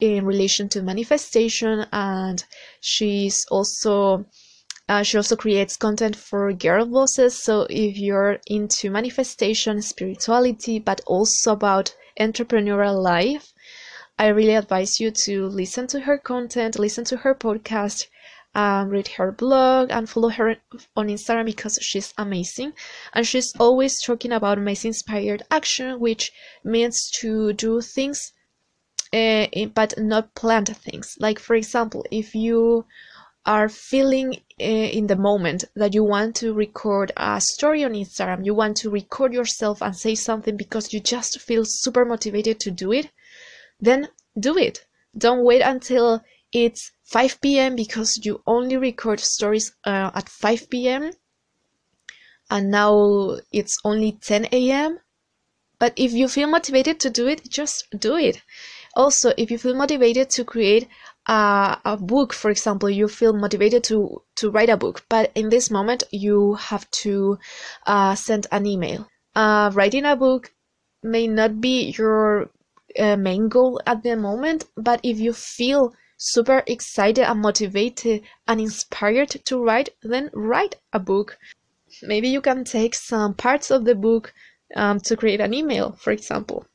in 0.00 0.26
relation 0.26 0.68
to 0.70 0.82
manifestation, 0.82 1.86
and 1.92 2.42
she's 2.80 3.44
also 3.52 4.26
uh, 4.88 5.02
she 5.02 5.16
also 5.16 5.36
creates 5.36 5.76
content 5.76 6.16
for 6.16 6.52
girl 6.52 6.86
bosses. 6.86 7.42
So 7.42 7.66
if 7.70 7.98
you're 7.98 8.40
into 8.46 8.90
manifestation, 8.90 9.82
spirituality, 9.82 10.78
but 10.78 11.02
also 11.06 11.52
about 11.52 11.94
entrepreneurial 12.18 13.00
life, 13.00 13.52
I 14.18 14.28
really 14.28 14.54
advise 14.54 14.98
you 14.98 15.12
to 15.26 15.46
listen 15.46 15.86
to 15.88 16.00
her 16.00 16.18
content, 16.18 16.78
listen 16.78 17.04
to 17.04 17.18
her 17.18 17.34
podcast, 17.34 18.06
um, 18.58 18.88
read 18.88 19.06
her 19.06 19.30
blog, 19.30 19.92
and 19.92 20.10
follow 20.10 20.30
her 20.30 20.56
on 20.96 21.06
Instagram 21.06 21.44
because 21.44 21.78
she's 21.80 22.12
amazing. 22.18 22.72
And 23.14 23.24
she's 23.24 23.52
always 23.56 24.02
talking 24.02 24.32
about 24.32 24.58
messy 24.58 24.88
inspired 24.88 25.44
action, 25.48 26.00
which 26.00 26.32
means 26.64 27.08
to 27.20 27.52
do 27.52 27.80
things, 27.80 28.32
uh, 29.12 29.46
but 29.74 29.94
not 29.96 30.34
planned 30.34 30.76
things. 30.76 31.14
Like, 31.20 31.38
for 31.38 31.54
example, 31.54 32.04
if 32.10 32.34
you 32.34 32.84
are 33.46 33.68
feeling 33.68 34.34
uh, 34.60 34.88
in 34.98 35.06
the 35.06 35.16
moment 35.16 35.64
that 35.76 35.94
you 35.94 36.02
want 36.02 36.34
to 36.36 36.52
record 36.52 37.12
a 37.16 37.40
story 37.40 37.84
on 37.84 37.92
Instagram, 37.92 38.44
you 38.44 38.54
want 38.54 38.76
to 38.78 38.90
record 38.90 39.32
yourself 39.32 39.80
and 39.80 39.96
say 39.96 40.16
something 40.16 40.56
because 40.56 40.92
you 40.92 40.98
just 40.98 41.40
feel 41.40 41.62
super 41.64 42.04
motivated 42.04 42.58
to 42.58 42.72
do 42.72 42.90
it, 42.90 43.08
then 43.78 44.08
do 44.40 44.58
it. 44.58 44.84
Don't 45.16 45.44
wait 45.44 45.62
until 45.62 46.24
it's 46.52 46.90
5 47.08 47.40
p.m. 47.40 47.74
because 47.74 48.20
you 48.22 48.42
only 48.46 48.76
record 48.76 49.18
stories 49.18 49.74
uh, 49.84 50.10
at 50.14 50.28
5 50.28 50.68
p.m. 50.68 51.10
and 52.50 52.70
now 52.70 53.38
it's 53.50 53.78
only 53.82 54.12
10 54.12 54.48
a.m. 54.52 54.98
But 55.78 55.94
if 55.96 56.12
you 56.12 56.28
feel 56.28 56.48
motivated 56.48 57.00
to 57.00 57.10
do 57.10 57.26
it, 57.26 57.48
just 57.48 57.86
do 57.98 58.16
it. 58.16 58.42
Also, 58.94 59.32
if 59.38 59.50
you 59.50 59.58
feel 59.58 59.74
motivated 59.74 60.28
to 60.30 60.44
create 60.44 60.88
a, 61.26 61.78
a 61.84 61.96
book, 61.96 62.34
for 62.34 62.50
example, 62.50 62.90
you 62.90 63.08
feel 63.08 63.32
motivated 63.32 63.84
to, 63.84 64.22
to 64.36 64.50
write 64.50 64.68
a 64.68 64.76
book, 64.76 65.04
but 65.08 65.30
in 65.34 65.48
this 65.48 65.70
moment 65.70 66.02
you 66.10 66.54
have 66.54 66.90
to 66.90 67.38
uh, 67.86 68.14
send 68.16 68.46
an 68.52 68.66
email. 68.66 69.08
Uh, 69.34 69.70
writing 69.72 70.04
a 70.04 70.16
book 70.16 70.52
may 71.02 71.26
not 71.26 71.60
be 71.60 71.94
your 71.96 72.50
uh, 72.98 73.16
main 73.16 73.48
goal 73.48 73.80
at 73.86 74.02
the 74.02 74.16
moment, 74.16 74.64
but 74.76 75.00
if 75.02 75.18
you 75.18 75.32
feel 75.32 75.94
super 76.18 76.62
excited 76.66 77.24
and 77.24 77.40
motivated 77.40 78.24
and 78.46 78.60
inspired 78.60 79.30
to 79.46 79.64
write, 79.64 79.88
then 80.02 80.28
write 80.34 80.76
a 80.92 80.98
book. 80.98 81.38
Maybe 82.02 82.28
you 82.28 82.42
can 82.42 82.64
take 82.64 82.94
some 82.94 83.32
parts 83.32 83.70
of 83.70 83.86
the 83.86 83.94
book 83.94 84.34
um, 84.76 85.00
to 85.00 85.16
create 85.16 85.40
an 85.40 85.54
email, 85.54 85.92
for 85.92 86.10
example 86.10 86.66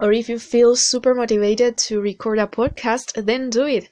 or 0.00 0.12
if 0.12 0.28
you 0.28 0.38
feel 0.38 0.74
super 0.74 1.14
motivated 1.14 1.76
to 1.76 2.00
record 2.00 2.38
a 2.38 2.46
podcast, 2.46 3.24
then 3.24 3.48
do 3.48 3.64
it. 3.64 3.88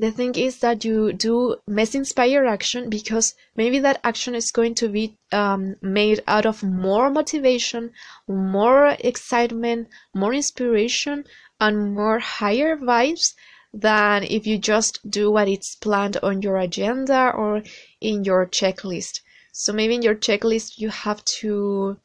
The 0.00 0.10
thing 0.10 0.34
is 0.34 0.58
that 0.58 0.84
you 0.84 1.12
do 1.12 1.56
mess 1.68 1.94
inspire 1.94 2.44
action 2.44 2.90
because 2.90 3.34
maybe 3.54 3.78
that 3.78 4.00
action 4.02 4.34
is 4.34 4.50
going 4.50 4.74
to 4.76 4.88
be 4.88 5.16
um, 5.30 5.76
made 5.80 6.24
out 6.26 6.44
of 6.44 6.64
more 6.64 7.08
motivation, 7.10 7.92
more 8.26 8.96
excitement, 8.98 9.88
more 10.12 10.34
inspiration, 10.34 11.24
and 11.60 11.94
more 11.94 12.18
higher 12.18 12.76
vibes 12.76 13.34
than 13.74 14.22
if 14.22 14.46
you 14.46 14.56
just 14.56 15.00
do 15.10 15.32
what 15.32 15.48
it's 15.48 15.74
planned 15.74 16.16
on 16.18 16.40
your 16.42 16.58
agenda 16.58 17.32
or 17.34 17.62
in 18.00 18.22
your 18.22 18.46
checklist. 18.46 19.20
So 19.52 19.72
maybe 19.72 19.96
in 19.96 20.02
your 20.02 20.14
checklist 20.14 20.78
you 20.78 20.90
have 20.90 21.24
to, 21.40 21.96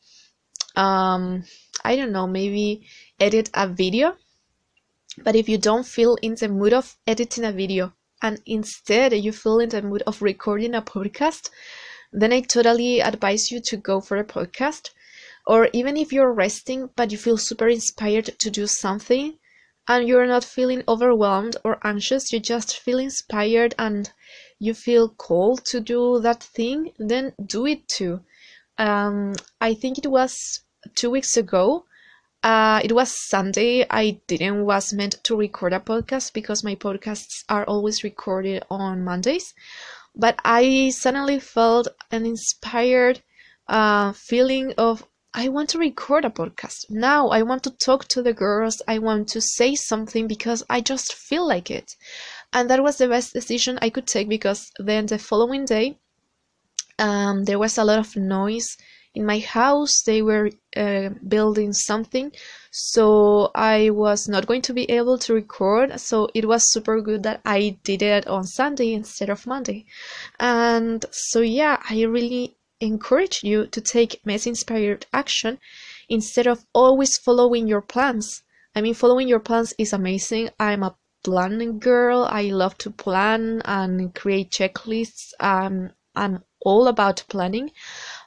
um, 0.76 1.44
I 1.84 1.96
don't 1.96 2.12
know, 2.12 2.26
maybe 2.26 2.88
edit 3.20 3.52
a 3.54 3.68
video. 3.68 4.18
But 5.24 5.36
if 5.36 5.48
you 5.48 5.58
don't 5.58 5.86
feel 5.86 6.18
in 6.22 6.36
the 6.36 6.48
mood 6.48 6.74
of 6.74 6.98
editing 7.06 7.46
a 7.46 7.52
video 7.52 7.94
and 8.22 8.42
instead 8.46 9.14
you 9.14 9.32
feel 9.32 9.60
in 9.60 9.70
the 9.70 9.82
mood 9.82 10.02
of 10.08 10.22
recording 10.22 10.74
a 10.74 10.82
podcast, 10.82 11.50
then 12.12 12.34
I 12.34 12.42
totally 12.42 13.00
advise 13.00 13.52
you 13.52 13.62
to 13.62 13.78
go 13.78 14.02
for 14.02 14.18
a 14.18 14.24
podcast. 14.24 14.90
Or 15.46 15.70
even 15.74 15.98
if 15.98 16.12
you're 16.12 16.34
resting 16.34 16.90
but 16.96 17.12
you 17.12 17.18
feel 17.18 17.38
super 17.38 17.68
inspired 17.68 18.40
to 18.40 18.50
do 18.50 18.66
something 18.66 19.38
and 19.90 20.08
you're 20.08 20.26
not 20.26 20.46
feeling 20.46 20.84
overwhelmed 20.88 21.58
or 21.66 21.86
anxious, 21.86 22.32
you 22.32 22.40
just 22.40 22.80
feel 22.80 23.00
inspired 23.00 23.76
and 23.78 24.14
you 24.58 24.74
feel 24.74 25.10
called 25.10 25.66
to 25.66 25.82
do 25.82 26.20
that 26.22 26.42
thing, 26.42 26.94
then 26.98 27.34
do 27.46 27.66
it 27.66 27.90
too. 27.90 28.22
Um, 28.78 29.34
I 29.60 29.74
think 29.74 29.98
it 29.98 30.08
was 30.08 30.62
two 30.96 31.10
weeks 31.10 31.36
ago 31.36 31.84
uh, 32.42 32.80
it 32.84 32.94
was 32.94 33.12
Sunday. 33.12 33.86
I 33.90 34.22
didn't 34.28 34.64
was 34.66 34.94
meant 34.94 35.22
to 35.24 35.36
record 35.36 35.74
a 35.74 35.80
podcast 35.80 36.34
because 36.34 36.64
my 36.64 36.76
podcasts 36.76 37.44
are 37.50 37.66
always 37.66 38.04
recorded 38.04 38.64
on 38.70 39.04
Mondays. 39.04 39.54
But 40.16 40.40
I 40.46 40.90
suddenly 40.90 41.40
felt 41.40 41.90
an 42.12 42.26
inspired 42.26 43.22
uh, 43.68 44.14
feeling 44.14 44.74
of 44.78 45.06
I 45.34 45.48
want 45.50 45.70
to 45.70 45.78
record 45.78 46.26
a 46.26 46.30
podcast. 46.30 46.90
Now 46.90 47.30
I 47.30 47.44
want 47.44 47.64
to 47.64 47.72
talk 47.72 48.08
to 48.10 48.24
the 48.24 48.34
girls. 48.34 48.82
I 48.88 48.98
want 49.00 49.28
to 49.30 49.42
say 49.42 49.76
something 49.76 50.28
because 50.28 50.64
I 50.70 50.82
just 50.82 51.14
feel 51.14 51.48
like 51.48 51.70
it. 51.70 51.96
And 52.52 52.70
that 52.70 52.84
was 52.84 52.98
the 52.98 53.08
best 53.08 53.34
decision 53.34 53.78
I 53.82 53.90
could 53.90 54.08
take 54.08 54.28
because 54.28 54.72
then 54.80 55.06
the 55.06 55.20
following 55.20 55.66
day, 55.66 55.98
um, 56.98 57.46
there 57.46 57.60
was 57.60 57.78
a 57.78 57.84
lot 57.84 58.00
of 58.00 58.16
noise 58.16 58.76
in 59.16 59.26
my 59.26 59.40
house 59.40 60.04
they 60.06 60.22
were 60.22 60.50
uh, 60.78 61.10
building 61.28 61.74
something 61.74 62.32
so 62.72 63.50
i 63.56 63.90
was 63.90 64.28
not 64.28 64.46
going 64.46 64.62
to 64.62 64.74
be 64.74 64.90
able 64.92 65.18
to 65.18 65.34
record 65.34 66.00
so 66.00 66.30
it 66.36 66.48
was 66.48 66.72
super 66.72 67.02
good 67.02 67.24
that 67.24 67.42
i 67.44 67.78
did 67.84 68.02
it 68.02 68.28
on 68.28 68.44
sunday 68.44 68.94
instead 68.94 69.30
of 69.30 69.48
monday 69.48 69.84
and 70.40 71.06
so 71.12 71.42
yeah 71.42 71.82
i 71.90 72.04
really 72.04 72.56
encourage 72.82 73.44
you 73.44 73.68
to 73.68 73.82
take 73.82 74.26
mess 74.26 74.46
inspired 74.48 75.06
action 75.14 75.60
instead 76.08 76.48
of 76.48 76.66
always 76.74 77.18
following 77.18 77.68
your 77.68 77.82
plans 77.82 78.44
i 78.76 78.82
mean 78.82 78.94
following 78.94 79.28
your 79.28 79.40
plans 79.40 79.74
is 79.78 79.94
amazing 79.94 80.50
i'm 80.60 80.84
a 80.84 80.96
planning 81.24 81.80
girl 81.80 82.28
i 82.30 82.44
love 82.44 82.78
to 82.78 82.90
plan 82.90 83.62
and 83.66 84.16
create 84.16 84.50
checklists 84.50 85.34
um, 85.40 85.92
i'm 86.16 86.44
all 86.62 86.88
about 86.88 87.24
planning 87.28 87.70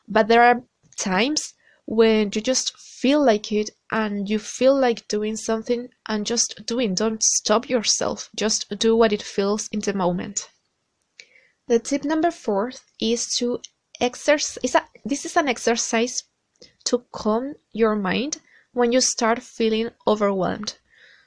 but 0.08 0.28
there 0.28 0.42
are 0.42 0.62
times 0.96 1.54
when 1.86 2.30
you 2.34 2.40
just 2.40 2.76
feel 2.78 3.24
like 3.24 3.50
it 3.50 3.70
and 3.90 4.28
you 4.30 4.38
feel 4.38 4.78
like 4.78 5.08
doing 5.08 5.36
something 5.36 5.88
and 6.08 6.24
just 6.24 6.64
doing. 6.66 6.94
Don't 6.94 7.22
stop 7.22 7.68
yourself. 7.68 8.30
Just 8.36 8.66
do 8.78 8.96
what 8.96 9.12
it 9.12 9.22
feels 9.22 9.68
in 9.72 9.80
the 9.80 9.92
moment. 9.92 10.48
The 11.66 11.78
tip 11.78 12.04
number 12.04 12.30
four 12.30 12.72
is 13.00 13.34
to 13.38 13.60
exercise. 14.02 14.76
This 15.04 15.24
is 15.24 15.36
an 15.36 15.48
exercise 15.48 16.24
to 16.84 17.04
calm 17.12 17.54
your 17.72 17.96
mind 17.96 18.38
when 18.72 18.92
you 18.92 19.00
start 19.00 19.42
feeling 19.42 19.90
overwhelmed. 20.06 20.76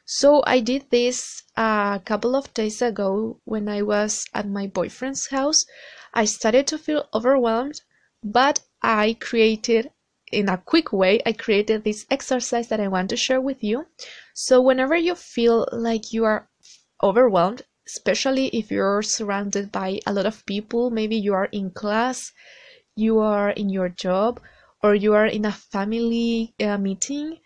So 0.06 0.44
I 0.46 0.60
did 0.60 0.92
this 0.92 1.44
a 1.56 2.02
couple 2.06 2.36
of 2.36 2.54
days 2.54 2.82
ago 2.82 3.40
when 3.46 3.68
I 3.68 3.82
was 3.82 4.26
at 4.34 4.48
my 4.48 4.68
boyfriend's 4.68 5.28
house. 5.28 5.66
I 6.14 6.26
started 6.26 6.68
to 6.68 6.78
feel 6.78 7.10
overwhelmed, 7.14 7.82
but 8.24 8.60
I 8.84 9.18
created 9.20 9.92
in 10.32 10.50
a 10.50 10.58
quick 10.58 10.92
way, 10.92 11.22
I 11.26 11.34
created 11.34 11.84
this 11.84 12.06
exercise 12.12 12.68
that 12.68 12.80
I 12.80 12.88
want 12.88 13.10
to 13.12 13.18
share 13.18 13.40
with 13.40 13.64
you. 13.64 13.88
So, 14.34 14.60
whenever 14.60 14.96
you 14.96 15.16
feel 15.16 15.68
like 15.72 16.12
you 16.12 16.26
are 16.26 16.50
overwhelmed, 17.02 17.62
especially 17.88 18.48
if 18.48 18.72
you're 18.72 19.02
surrounded 19.02 19.72
by 19.72 20.00
a 20.06 20.14
lot 20.14 20.26
of 20.26 20.46
people, 20.46 20.90
maybe 20.90 21.16
you 21.16 21.34
are 21.34 21.46
in 21.46 21.72
class, 21.72 22.34
you 22.96 23.20
are 23.20 23.50
in 23.50 23.70
your 23.70 23.90
job, 23.90 24.40
or 24.82 24.96
you 24.96 25.14
are 25.14 25.26
in 25.26 25.46
a 25.46 25.52
family 25.52 26.54
uh, 26.60 26.78
meeting 26.78 27.40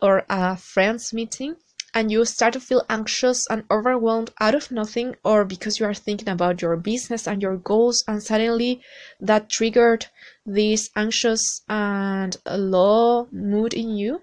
or 0.00 0.24
a 0.28 0.56
friends 0.56 1.12
meeting, 1.12 1.56
and 1.94 2.12
you 2.12 2.24
start 2.24 2.52
to 2.52 2.60
feel 2.60 2.84
anxious 2.88 3.46
and 3.48 3.64
overwhelmed 3.70 4.30
out 4.38 4.54
of 4.54 4.70
nothing 4.70 5.16
or 5.24 5.44
because 5.44 5.80
you 5.80 5.86
are 5.86 5.94
thinking 5.94 6.28
about 6.28 6.62
your 6.62 6.76
business 6.76 7.26
and 7.26 7.42
your 7.42 7.56
goals 7.56 8.04
and 8.06 8.22
suddenly 8.22 8.80
that 9.18 9.50
triggered 9.50 10.06
this 10.46 10.90
anxious 10.94 11.62
and 11.68 12.36
low 12.46 13.26
mood 13.32 13.74
in 13.74 13.96
you. 13.96 14.20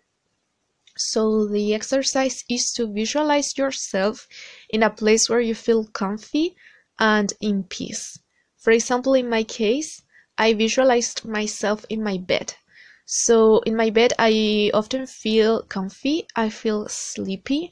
So 0.98 1.46
the 1.46 1.74
exercise 1.74 2.46
is 2.50 2.72
to 2.74 2.88
visualize 2.88 3.58
yourself 3.58 4.28
in 4.70 4.84
a 4.84 4.90
place 4.90 5.30
where 5.30 5.42
you 5.42 5.54
feel 5.54 5.86
comfy 5.86 6.56
and 6.98 7.34
in 7.42 7.64
peace. 7.66 8.18
For 8.58 8.72
example, 8.72 9.14
in 9.14 9.30
my 9.30 9.44
case, 9.44 10.02
I 10.38 10.54
visualized 10.54 11.26
myself 11.26 11.86
in 11.90 12.04
my 12.04 12.18
bed. 12.18 12.54
So 13.06 13.60
in 13.60 13.76
my 13.76 13.90
bed, 13.90 14.14
I 14.20 14.72
often 14.74 15.08
feel 15.08 15.64
comfy, 15.64 16.28
I 16.36 16.50
feel 16.50 16.88
sleepy, 16.90 17.72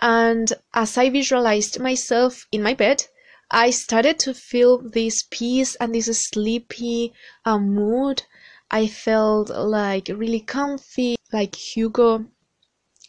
and 0.00 0.52
as 0.74 0.96
I 0.96 1.10
visualized 1.10 1.80
myself 1.80 2.46
in 2.52 2.62
my 2.62 2.74
bed, 2.74 3.06
I 3.50 3.70
started 3.70 4.18
to 4.20 4.34
feel 4.34 4.78
this 4.78 5.24
peace 5.30 5.74
and 5.76 5.94
this 5.94 6.06
sleepy 6.28 7.14
uh, 7.44 7.58
mood. 7.58 8.22
I 8.70 8.86
felt 8.86 9.48
like 9.48 10.08
really 10.08 10.40
comfy, 10.40 11.16
like 11.32 11.52
hygge 11.52 12.28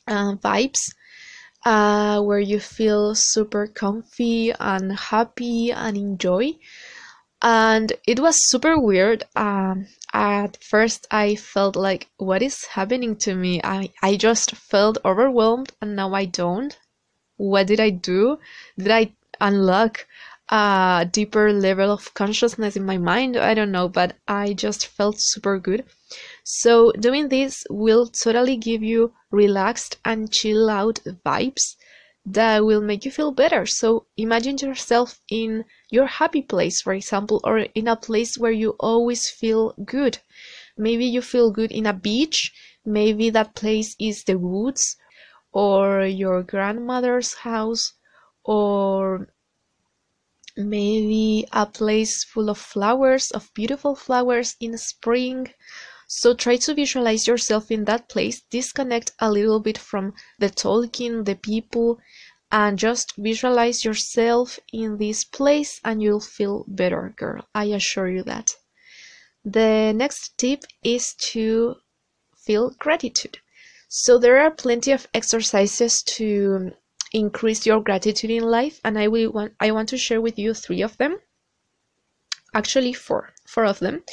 uh, 0.07 0.35
vibes, 0.35 0.93
uh, 1.65 2.21
where 2.21 2.39
you 2.39 2.59
feel 2.59 3.13
super 3.15 3.67
comfy 3.67 4.51
and 4.59 4.93
happy 4.97 5.71
and 5.71 5.97
enjoy. 5.97 6.57
And 7.41 7.93
it 8.05 8.19
was 8.19 8.49
super 8.49 8.79
weird. 8.79 9.23
Um, 9.35 9.87
at 10.13 10.61
first, 10.63 11.07
I 11.11 11.35
felt 11.35 11.75
like, 11.75 12.07
what 12.17 12.41
is 12.41 12.65
happening 12.65 13.15
to 13.17 13.35
me? 13.35 13.61
I, 13.63 13.91
I 14.01 14.17
just 14.17 14.51
felt 14.51 14.97
overwhelmed 15.05 15.71
and 15.81 15.95
now 15.95 16.13
I 16.13 16.25
don't. 16.25 16.77
What 17.37 17.67
did 17.67 17.79
I 17.79 17.91
do? 17.91 18.39
Did 18.77 18.91
I 18.91 19.13
unlock 19.39 20.05
a 20.49 21.07
deeper 21.11 21.53
level 21.53 21.91
of 21.91 22.13
consciousness 22.13 22.75
in 22.75 22.83
my 22.83 22.97
mind. 22.97 23.37
I 23.37 23.53
don't 23.53 23.71
know, 23.71 23.87
but 23.87 24.15
I 24.27 24.53
just 24.53 24.87
felt 24.87 25.19
super 25.19 25.59
good. 25.59 25.85
So, 26.43 26.91
doing 26.93 27.29
this 27.29 27.63
will 27.69 28.07
totally 28.07 28.57
give 28.57 28.81
you 28.81 29.13
relaxed 29.31 29.97
and 30.03 30.31
chill 30.31 30.69
out 30.69 31.01
vibes 31.23 31.75
that 32.25 32.65
will 32.65 32.81
make 32.81 33.05
you 33.05 33.11
feel 33.11 33.31
better. 33.31 33.65
So, 33.65 34.05
imagine 34.17 34.57
yourself 34.57 35.19
in 35.29 35.65
your 35.89 36.05
happy 36.05 36.41
place, 36.41 36.81
for 36.81 36.93
example, 36.93 37.41
or 37.43 37.59
in 37.59 37.87
a 37.87 37.95
place 37.95 38.37
where 38.37 38.51
you 38.51 38.75
always 38.79 39.29
feel 39.29 39.73
good. 39.85 40.19
Maybe 40.77 41.05
you 41.05 41.21
feel 41.21 41.51
good 41.51 41.71
in 41.71 41.85
a 41.85 41.93
beach, 41.93 42.53
maybe 42.85 43.29
that 43.31 43.55
place 43.55 43.95
is 43.99 44.23
the 44.23 44.37
woods, 44.37 44.97
or 45.51 46.05
your 46.05 46.43
grandmother's 46.43 47.33
house, 47.33 47.93
or 48.43 49.29
maybe 50.57 51.47
a 51.51 51.65
place 51.65 52.23
full 52.23 52.49
of 52.49 52.57
flowers, 52.57 53.31
of 53.31 53.53
beautiful 53.53 53.95
flowers 53.95 54.55
in 54.59 54.77
spring. 54.77 55.47
So 56.11 56.33
try 56.33 56.57
to 56.57 56.73
visualize 56.73 57.27
yourself 57.27 57.69
in 57.69 57.85
that 57.85 58.09
place, 58.09 58.41
disconnect 58.49 59.11
a 59.19 59.31
little 59.31 59.59
bit 59.59 59.77
from 59.77 60.15
the 60.39 60.49
talking, 60.49 61.23
the 61.23 61.35
people, 61.35 61.99
and 62.51 62.79
just 62.79 63.15
visualize 63.15 63.85
yourself 63.85 64.57
in 64.73 64.97
this 64.97 65.23
place 65.23 65.79
and 65.85 66.01
you'll 66.01 66.19
feel 66.19 66.65
better, 66.67 67.13
girl. 67.15 67.47
I 67.53 67.65
assure 67.65 68.09
you 68.09 68.23
that. 68.23 68.55
The 69.45 69.93
next 69.95 70.35
tip 70.39 70.63
is 70.83 71.13
to 71.31 71.75
feel 72.35 72.71
gratitude. 72.79 73.37
So 73.87 74.17
there 74.17 74.39
are 74.39 74.49
plenty 74.49 74.91
of 74.91 75.07
exercises 75.13 76.01
to 76.17 76.71
increase 77.13 77.67
your 77.67 77.81
gratitude 77.81 78.29
in 78.29 78.43
life 78.43 78.79
and 78.83 78.97
i 78.99 79.07
will 79.07 79.31
want 79.31 79.51
i 79.59 79.71
want 79.71 79.89
to 79.89 79.97
share 79.97 80.21
with 80.21 80.37
you 80.37 80.53
three 80.53 80.81
of 80.83 80.95
them 80.97 81.17
actually 82.53 82.93
four 82.93 83.33
four 83.47 83.65
of 83.65 83.79
them 83.79 84.03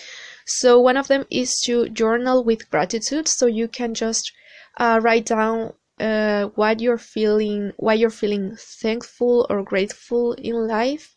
so 0.47 0.81
one 0.81 0.97
of 0.97 1.09
them 1.09 1.27
is 1.31 1.55
to 1.65 1.89
journal 1.89 2.43
with 2.45 2.71
gratitude 2.71 3.29
so 3.29 3.47
you 3.47 3.69
can 3.69 3.95
just 3.95 4.33
uh, 4.79 4.99
write 5.03 5.27
down 5.27 5.73
uh, 6.01 6.45
what 6.55 6.81
you're 6.81 6.99
feeling 6.99 7.73
why 7.77 7.95
you're 7.95 8.11
feeling 8.11 8.57
thankful 8.57 9.47
or 9.51 9.63
grateful 9.63 10.33
in 10.35 10.55
life 10.67 11.17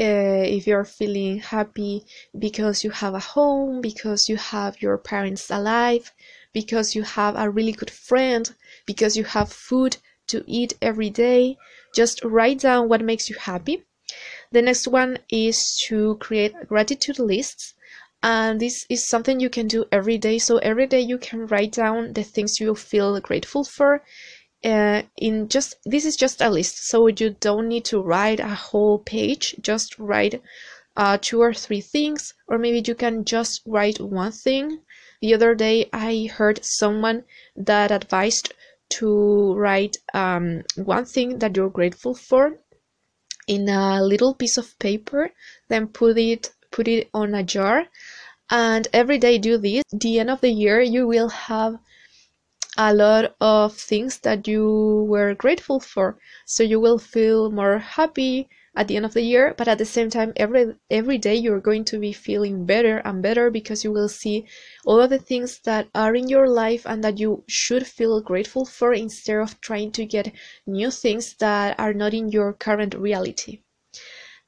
uh, 0.00 0.44
if 0.46 0.66
you're 0.66 0.84
feeling 0.84 1.38
happy 1.40 2.04
because 2.38 2.84
you 2.84 2.90
have 2.90 3.14
a 3.14 3.18
home 3.18 3.80
because 3.80 4.28
you 4.28 4.36
have 4.36 4.80
your 4.80 4.96
parents 4.96 5.50
alive 5.50 6.12
because 6.52 6.94
you 6.94 7.02
have 7.02 7.34
a 7.36 7.50
really 7.50 7.72
good 7.72 7.90
friend 7.90 8.54
because 8.86 9.16
you 9.16 9.24
have 9.24 9.52
food 9.52 9.96
to 10.28 10.44
eat 10.46 10.74
every 10.80 11.10
day. 11.10 11.56
Just 11.94 12.22
write 12.24 12.60
down 12.60 12.88
what 12.88 13.00
makes 13.00 13.28
you 13.28 13.36
happy. 13.36 13.84
The 14.52 14.62
next 14.62 14.86
one 14.86 15.18
is 15.30 15.76
to 15.88 16.16
create 16.16 16.54
gratitude 16.68 17.18
lists. 17.18 17.74
And 18.22 18.60
this 18.60 18.84
is 18.88 19.08
something 19.08 19.38
you 19.38 19.48
can 19.48 19.68
do 19.68 19.84
every 19.92 20.18
day. 20.18 20.38
So 20.38 20.58
every 20.58 20.86
day 20.86 21.00
you 21.00 21.18
can 21.18 21.46
write 21.46 21.72
down 21.72 22.12
the 22.14 22.24
things 22.24 22.60
you 22.60 22.74
feel 22.74 23.20
grateful 23.20 23.64
for. 23.64 24.02
Uh, 24.64 25.02
in 25.16 25.48
just 25.48 25.76
this 25.84 26.04
is 26.04 26.16
just 26.16 26.40
a 26.40 26.50
list, 26.50 26.88
so 26.88 27.06
you 27.06 27.30
don't 27.38 27.68
need 27.68 27.84
to 27.84 28.00
write 28.00 28.40
a 28.40 28.48
whole 28.48 28.98
page. 28.98 29.54
Just 29.60 29.96
write 30.00 30.42
uh, 30.96 31.16
two 31.20 31.40
or 31.40 31.54
three 31.54 31.80
things, 31.80 32.34
or 32.48 32.58
maybe 32.58 32.82
you 32.84 32.96
can 32.96 33.24
just 33.24 33.62
write 33.66 34.00
one 34.00 34.32
thing. 34.32 34.80
The 35.22 35.34
other 35.34 35.54
day, 35.54 35.88
I 35.92 36.28
heard 36.32 36.64
someone 36.64 37.22
that 37.54 37.92
advised 37.92 38.52
to 38.90 39.54
write 39.54 39.96
um, 40.12 40.62
one 40.74 41.04
thing 41.04 41.38
that 41.38 41.56
you're 41.56 41.70
grateful 41.70 42.14
for 42.14 42.58
in 43.46 43.68
a 43.68 44.02
little 44.02 44.34
piece 44.34 44.58
of 44.58 44.78
paper, 44.78 45.30
then 45.68 45.86
put 45.88 46.18
it 46.18 46.52
put 46.78 46.86
it 46.86 47.10
on 47.12 47.34
a 47.34 47.42
jar, 47.42 47.86
and 48.50 48.86
every 48.92 49.18
day 49.18 49.36
do 49.36 49.58
this. 49.58 49.82
The 49.90 50.20
end 50.20 50.30
of 50.30 50.40
the 50.40 50.54
year, 50.64 50.80
you 50.80 51.08
will 51.08 51.28
have 51.28 51.78
a 52.76 52.94
lot 52.94 53.34
of 53.40 53.74
things 53.76 54.20
that 54.20 54.46
you 54.46 55.04
were 55.08 55.34
grateful 55.34 55.80
for, 55.80 56.16
so 56.46 56.62
you 56.62 56.78
will 56.78 57.00
feel 57.00 57.50
more 57.50 57.78
happy 57.78 58.48
at 58.78 58.86
the 58.86 58.96
end 58.96 59.04
of 59.04 59.14
the 59.14 59.22
year 59.22 59.54
but 59.58 59.66
at 59.66 59.78
the 59.78 59.84
same 59.84 60.08
time 60.08 60.32
every 60.36 60.72
every 60.88 61.18
day 61.18 61.34
you're 61.34 61.68
going 61.68 61.84
to 61.84 61.98
be 61.98 62.12
feeling 62.12 62.64
better 62.64 62.98
and 62.98 63.20
better 63.22 63.50
because 63.50 63.82
you 63.82 63.90
will 63.90 64.08
see 64.08 64.46
all 64.86 65.00
of 65.00 65.10
the 65.10 65.18
things 65.18 65.58
that 65.64 65.88
are 65.96 66.14
in 66.14 66.28
your 66.28 66.48
life 66.48 66.86
and 66.86 67.02
that 67.02 67.18
you 67.18 67.42
should 67.48 67.84
feel 67.84 68.20
grateful 68.20 68.64
for 68.64 68.92
instead 68.92 69.38
of 69.40 69.60
trying 69.60 69.90
to 69.90 70.06
get 70.06 70.32
new 70.64 70.92
things 70.92 71.34
that 71.40 71.74
are 71.76 71.92
not 71.92 72.14
in 72.14 72.28
your 72.28 72.52
current 72.52 72.94
reality 72.94 73.60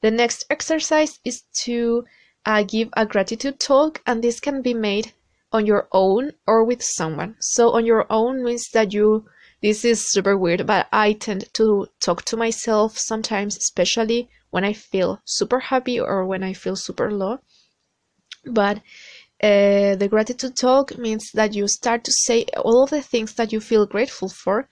the 0.00 0.10
next 0.10 0.46
exercise 0.48 1.18
is 1.24 1.42
to 1.52 2.04
uh, 2.46 2.62
give 2.62 2.88
a 2.96 3.06
gratitude 3.06 3.58
talk 3.60 4.02
and 4.06 4.22
this 4.22 4.40
can 4.40 4.62
be 4.62 4.74
made 4.74 5.12
on 5.52 5.66
your 5.66 5.88
own 5.92 6.32
or 6.46 6.64
with 6.64 6.82
someone 6.82 7.36
so 7.40 7.70
on 7.70 7.84
your 7.84 8.06
own 8.10 8.42
means 8.42 8.68
that 8.72 8.92
you 8.92 9.24
this 9.62 9.84
is 9.84 10.10
super 10.10 10.38
weird, 10.38 10.66
but 10.66 10.88
I 10.90 11.12
tend 11.12 11.52
to 11.54 11.86
talk 12.00 12.24
to 12.26 12.36
myself 12.36 12.96
sometimes, 12.96 13.58
especially 13.58 14.30
when 14.48 14.64
I 14.64 14.72
feel 14.72 15.20
super 15.26 15.60
happy 15.60 16.00
or 16.00 16.24
when 16.24 16.42
I 16.42 16.54
feel 16.54 16.76
super 16.76 17.10
low. 17.10 17.40
But 18.46 18.78
uh, 19.42 19.96
the 19.96 20.08
gratitude 20.08 20.56
talk 20.56 20.96
means 20.96 21.30
that 21.34 21.54
you 21.54 21.68
start 21.68 22.04
to 22.04 22.12
say 22.12 22.46
all 22.56 22.84
of 22.84 22.90
the 22.90 23.02
things 23.02 23.34
that 23.34 23.52
you 23.52 23.60
feel 23.60 23.84
grateful 23.84 24.30
for. 24.30 24.68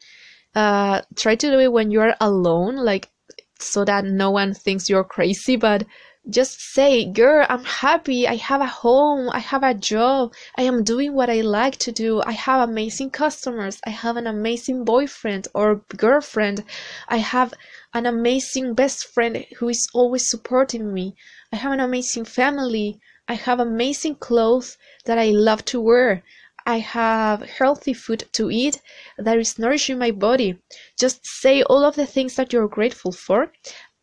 Uh, 0.55 1.03
try 1.17 1.35
to 1.35 1.51
do 1.51 1.59
it 1.59 1.73
when 1.73 1.91
you're 1.91 2.15
alone, 2.19 2.77
like 2.77 3.11
so 3.59 3.85
that 3.85 4.07
no 4.07 4.31
one 4.31 4.55
thinks 4.55 4.89
you're 4.89 5.05
crazy, 5.05 5.57
but 5.57 5.85
just 6.31 6.61
say, 6.61 7.05
girl, 7.07 7.47
I'm 7.49 7.65
happy. 7.65 8.29
I 8.29 8.37
have 8.37 8.61
a 8.61 8.67
home. 8.67 9.31
I 9.31 9.39
have 9.39 9.63
a 9.63 9.73
job. 9.73 10.35
I 10.57 10.63
am 10.63 10.85
doing 10.85 11.15
what 11.15 11.31
I 11.31 11.41
like 11.41 11.77
to 11.79 11.93
do. 11.93 12.23
I 12.27 12.33
have 12.33 12.69
amazing 12.69 13.11
customers. 13.11 13.81
I 13.87 13.91
have 13.91 14.17
an 14.17 14.27
amazing 14.27 14.85
boyfriend 14.85 15.49
or 15.55 15.83
girlfriend. 15.97 16.65
I 17.09 17.19
have 17.19 17.55
an 17.95 18.05
amazing 18.05 18.75
best 18.75 19.07
friend 19.07 19.47
who 19.59 19.69
is 19.69 19.89
always 19.95 20.29
supporting 20.29 20.93
me. 20.93 21.17
I 21.53 21.57
have 21.57 21.73
an 21.73 21.81
amazing 21.81 22.27
family. 22.27 23.01
I 23.27 23.35
have 23.35 23.61
amazing 23.61 24.17
clothes 24.17 24.77
that 25.07 25.19
I 25.19 25.31
love 25.31 25.65
to 25.67 25.81
wear. 25.81 26.23
I 26.67 26.81
have 26.81 27.41
healthy 27.43 27.95
food 27.95 28.25
to 28.33 28.51
eat 28.51 28.83
that 29.17 29.39
is 29.39 29.59
nourishing 29.59 29.99
my 29.99 30.11
body. 30.11 30.59
Just 30.99 31.21
say 31.25 31.63
all 31.63 31.83
of 31.83 31.97
the 31.97 32.05
things 32.05 32.35
that 32.35 32.53
you're 32.53 32.69
grateful 32.69 33.11
for 33.11 33.53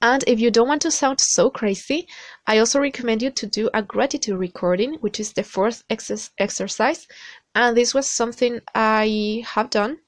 and 0.01 0.23
if 0.27 0.39
you 0.39 0.51
don't 0.51 0.67
want 0.67 0.81
to 0.83 0.91
sound 0.91 1.19
so 1.19 1.49
crazy, 1.49 2.07
I 2.45 2.57
also 2.59 2.79
recommend 2.79 3.21
you 3.21 3.31
to 3.31 3.47
do 3.47 3.69
a 3.73 3.81
gratitude 3.81 4.37
recording, 4.37 4.95
which 4.95 5.19
is 5.19 5.33
the 5.33 5.43
fourth 5.43 5.83
ex- 5.89 6.31
exercise. 6.37 7.07
And 7.55 7.75
this 7.75 7.93
was 7.93 8.09
something 8.09 8.61
I 8.73 9.43
have 9.47 9.69
done 9.69 9.99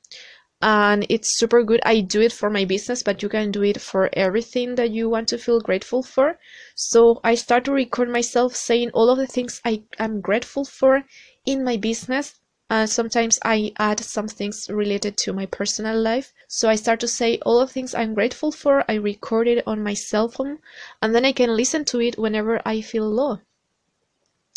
and 0.62 1.06
it's 1.10 1.38
super 1.38 1.64
good. 1.64 1.80
I 1.86 2.02
do 2.02 2.22
it 2.22 2.34
for 2.34 2.50
my 2.50 2.66
business, 2.66 3.04
but 3.04 3.22
you 3.22 3.30
can 3.30 3.52
do 3.52 3.64
it 3.64 3.80
for 3.80 4.10
everything 4.14 4.76
that 4.76 4.92
you 4.92 5.10
want 5.10 5.28
to 5.30 5.38
feel 5.38 5.60
grateful 5.60 6.02
for. 6.02 6.40
So 6.76 7.20
I 7.24 7.36
start 7.36 7.66
to 7.66 7.72
record 7.72 8.10
myself 8.10 8.56
saying 8.56 8.90
all 8.92 9.10
of 9.10 9.18
the 9.18 9.28
things 9.28 9.62
I 9.64 9.84
am 10.00 10.20
grateful 10.22 10.66
for 10.66 11.04
in 11.46 11.64
my 11.64 11.78
business 11.78 12.36
uh, 12.70 12.86
sometimes 12.86 13.40
I 13.46 13.72
add 13.78 14.02
some 14.02 14.28
things 14.28 14.70
related 14.70 15.16
to 15.18 15.34
my 15.34 15.46
personal 15.46 16.00
life. 16.00 16.34
So 16.48 16.68
I 16.70 16.76
start 16.76 17.00
to 17.02 17.08
say 17.08 17.40
all 17.46 17.62
of 17.62 17.72
things 17.72 17.96
I'm 17.96 18.14
grateful 18.14 18.52
for. 18.52 18.84
I 18.90 18.96
record 18.96 19.48
it 19.48 19.64
on 19.66 19.84
my 19.84 19.94
cell 19.94 20.28
phone 20.28 20.60
and 21.02 21.16
then 21.16 21.24
I 21.24 21.32
can 21.32 21.56
listen 21.56 21.86
to 21.86 22.02
it 22.02 22.18
whenever 22.18 22.62
I 22.66 22.82
feel 22.82 23.10
low. 23.10 23.40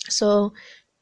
So 0.09 0.53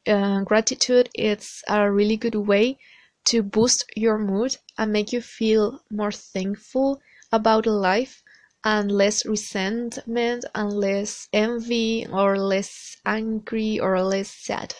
uh, 0.06 0.42
gratitude 0.42 1.08
is 1.14 1.62
a 1.68 1.90
really 1.90 2.16
good 2.16 2.34
way 2.34 2.78
to 3.26 3.42
boost 3.42 3.84
your 3.96 4.18
mood 4.18 4.56
and 4.76 4.92
make 4.92 5.12
you 5.12 5.22
feel 5.22 5.80
more 5.90 6.12
thankful 6.12 7.00
about 7.32 7.66
life 7.66 8.22
and 8.64 8.90
less 8.92 9.24
resentment 9.24 10.44
and 10.54 10.72
less 10.72 11.28
envy 11.32 12.06
or 12.06 12.38
less 12.38 12.96
angry 13.06 13.80
or 13.80 14.02
less 14.02 14.30
sad. 14.30 14.74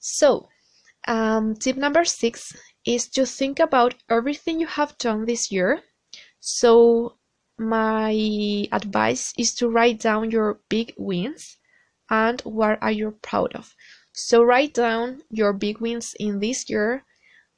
So, 0.00 0.48
um, 1.08 1.56
tip 1.56 1.76
number 1.76 2.04
six 2.04 2.54
is 2.86 3.08
to 3.08 3.26
think 3.26 3.58
about 3.58 3.94
everything 4.08 4.60
you 4.60 4.68
have 4.68 4.96
done 4.98 5.24
this 5.24 5.50
year. 5.50 5.82
So, 6.38 7.16
my 7.58 8.68
advice 8.70 9.32
is 9.36 9.54
to 9.56 9.68
write 9.68 9.98
down 9.98 10.30
your 10.30 10.60
big 10.68 10.94
wins 10.96 11.56
and 12.08 12.40
what 12.42 12.78
are 12.80 12.92
you 12.92 13.18
proud 13.22 13.56
of. 13.56 13.74
So, 14.12 14.42
write 14.44 14.74
down 14.74 15.22
your 15.30 15.52
big 15.52 15.78
wins 15.80 16.14
in 16.20 16.38
this 16.38 16.70
year. 16.70 17.04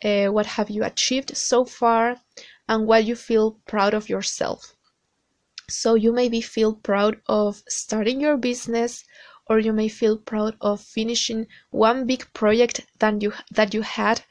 Uh, 0.03 0.29
what 0.29 0.47
have 0.47 0.71
you 0.71 0.83
achieved 0.83 1.37
so 1.37 1.67
far 1.67 2.17
and 2.71 2.87
what 2.87 3.05
you 3.05 3.17
feel 3.17 3.59
proud 3.67 3.93
of 3.93 4.09
yourself. 4.09 4.77
So 5.69 5.95
you 5.95 6.13
maybe 6.13 6.41
feel 6.41 6.75
proud 6.75 7.21
of 7.27 7.63
starting 7.69 8.21
your 8.21 8.37
business 8.37 9.05
or 9.51 9.59
you 9.59 9.73
may 9.73 9.89
feel 9.89 10.17
proud 10.17 10.57
of 10.61 10.81
finishing 10.81 11.45
one 11.71 12.07
big 12.07 12.25
project 12.33 12.87
that 13.01 13.21
you 13.21 13.33
that 13.51 13.75
you 13.75 13.83
had 13.83 14.23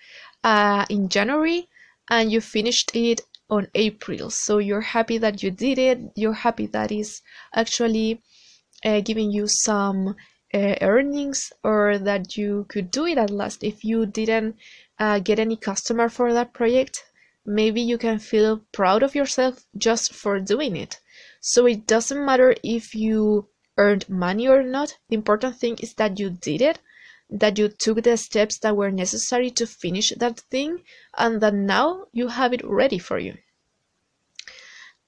uh, 0.45 0.85
in 0.89 1.09
January 1.09 1.67
and 2.09 2.31
you 2.31 2.39
finished 2.39 2.95
it 2.95 3.19
on 3.49 3.67
April. 3.75 4.29
So 4.29 4.59
you're 4.59 4.95
happy 4.97 5.17
that 5.17 5.43
you 5.43 5.51
did 5.51 5.77
it. 5.77 5.99
You're 6.15 6.41
happy 6.47 6.67
that 6.67 6.91
is 6.91 7.21
actually 7.53 8.21
uh, 8.85 9.01
giving 9.01 9.29
you 9.31 9.47
some 9.47 10.15
uh, 10.53 10.75
earnings 10.81 11.51
or 11.63 11.97
that 11.97 12.37
you 12.37 12.65
could 12.69 12.89
do 12.89 13.05
it 13.05 13.17
at 13.17 13.29
last. 13.29 13.63
If 13.63 13.83
you 13.83 14.05
didn't 14.05 14.55
uh, 14.99 15.19
get 15.19 15.39
any 15.39 15.57
customer 15.57 16.07
for 16.07 16.33
that 16.33 16.53
project, 16.53 17.03
maybe 17.45 17.81
you 17.81 17.97
can 17.97 18.19
feel 18.19 18.61
proud 18.71 19.03
of 19.03 19.15
yourself 19.15 19.65
just 19.77 20.13
for 20.13 20.39
doing 20.39 20.77
it. 20.77 20.99
So 21.41 21.65
it 21.65 21.87
doesn't 21.87 22.25
matter 22.25 22.55
if 22.63 22.95
you 22.95 23.47
earned 23.79 24.09
money 24.09 24.47
or 24.47 24.61
not. 24.61 24.97
The 25.07 25.15
important 25.15 25.55
thing 25.55 25.77
is 25.77 25.93
that 25.95 26.19
you 26.19 26.29
did 26.29 26.61
it, 26.61 26.79
that 27.29 27.57
you 27.57 27.69
took 27.69 28.03
the 28.03 28.17
steps 28.17 28.59
that 28.59 28.75
were 28.75 28.91
necessary 28.91 29.49
to 29.51 29.65
finish 29.65 30.11
that 30.17 30.41
thing, 30.51 30.83
and 31.17 31.41
that 31.41 31.53
now 31.53 32.07
you 32.11 32.27
have 32.27 32.53
it 32.53 32.61
ready 32.65 32.99
for 32.99 33.17
you. 33.17 33.37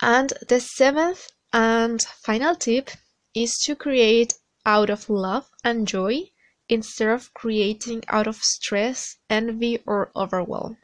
And 0.01 0.31
the 0.47 0.61
seventh 0.61 1.31
and 1.51 2.01
final 2.01 2.55
tip 2.55 2.91
is 3.35 3.57
to 3.65 3.75
create 3.75 4.35
out 4.65 4.89
of 4.89 5.09
love 5.09 5.49
and 5.63 5.87
joy 5.87 6.31
instead 6.69 7.09
of 7.09 7.33
creating 7.33 8.03
out 8.07 8.27
of 8.27 8.37
stress, 8.37 9.17
envy, 9.29 9.79
or 9.85 10.11
overwhelm. 10.15 10.77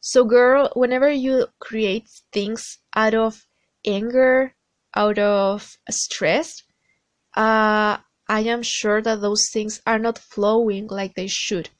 So, 0.00 0.24
girl, 0.24 0.70
whenever 0.76 1.10
you 1.10 1.48
create 1.58 2.08
things 2.32 2.78
out 2.94 3.14
of 3.14 3.46
anger, 3.86 4.54
out 4.94 5.18
of 5.18 5.78
stress, 5.90 6.62
uh, 7.38 7.98
I 8.28 8.40
am 8.40 8.62
sure 8.64 9.00
that 9.00 9.20
those 9.20 9.48
things 9.52 9.80
are 9.86 10.00
not 10.00 10.18
flowing 10.18 10.88
like 10.88 11.14
they 11.14 11.28
should. 11.28 11.70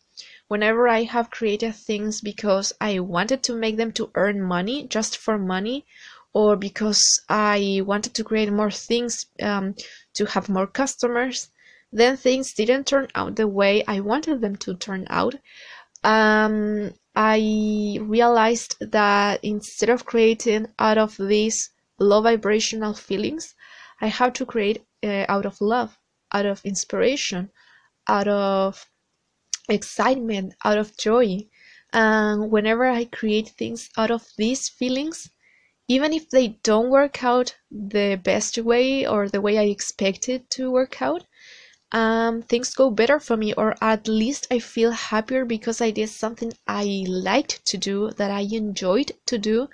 Whenever 0.46 0.88
I 0.88 1.02
have 1.02 1.32
created 1.32 1.74
things 1.74 2.20
because 2.20 2.72
I 2.80 3.00
wanted 3.00 3.42
to 3.42 3.54
make 3.54 3.76
them 3.76 3.90
to 3.92 4.10
earn 4.14 4.40
money, 4.40 4.86
just 4.86 5.18
for 5.18 5.36
money, 5.36 5.84
or 6.32 6.54
because 6.54 7.02
I 7.28 7.82
wanted 7.84 8.14
to 8.14 8.24
create 8.24 8.52
more 8.52 8.70
things 8.70 9.26
um, 9.42 9.74
to 10.14 10.26
have 10.26 10.48
more 10.48 10.68
customers, 10.68 11.50
then 11.92 12.16
things 12.16 12.54
didn't 12.54 12.86
turn 12.86 13.08
out 13.16 13.34
the 13.34 13.48
way 13.48 13.84
I 13.86 13.98
wanted 13.98 14.40
them 14.40 14.54
to 14.56 14.74
turn 14.74 15.08
out. 15.10 15.34
Um, 16.04 16.94
I 17.16 17.98
realized 18.00 18.76
that 18.80 19.40
instead 19.42 19.88
of 19.88 20.06
creating 20.06 20.68
out 20.78 20.98
of 20.98 21.16
these 21.16 21.70
low 21.98 22.22
vibrational 22.22 22.94
feelings, 22.94 23.56
I 24.00 24.06
have 24.06 24.34
to 24.34 24.46
create 24.46 24.84
uh, 25.04 25.24
out 25.28 25.46
of 25.46 25.60
love, 25.60 25.98
out 26.32 26.46
of 26.46 26.64
inspiration, 26.64 27.50
out 28.06 28.28
of 28.28 28.86
excitement, 29.68 30.54
out 30.64 30.78
of 30.78 30.96
joy. 30.96 31.46
And 31.92 32.50
whenever 32.50 32.86
I 32.86 33.04
create 33.04 33.48
things 33.48 33.90
out 33.96 34.10
of 34.10 34.26
these 34.36 34.68
feelings, 34.68 35.30
even 35.88 36.12
if 36.12 36.28
they 36.28 36.48
don't 36.62 36.90
work 36.90 37.24
out 37.24 37.56
the 37.70 38.20
best 38.22 38.58
way 38.58 39.06
or 39.06 39.28
the 39.28 39.40
way 39.40 39.58
I 39.58 39.64
expected 39.64 40.50
to 40.50 40.70
work 40.70 41.00
out, 41.00 41.24
um, 41.92 42.42
things 42.42 42.74
go 42.74 42.90
better 42.90 43.18
for 43.18 43.36
me, 43.36 43.54
or 43.54 43.74
at 43.82 44.06
least 44.06 44.46
I 44.50 44.58
feel 44.58 44.90
happier 44.90 45.46
because 45.46 45.80
I 45.80 45.90
did 45.90 46.10
something 46.10 46.52
I 46.66 47.06
liked 47.08 47.64
to 47.66 47.78
do, 47.78 48.10
that 48.18 48.30
I 48.30 48.40
enjoyed 48.40 49.12
to 49.26 49.38
do. 49.38 49.68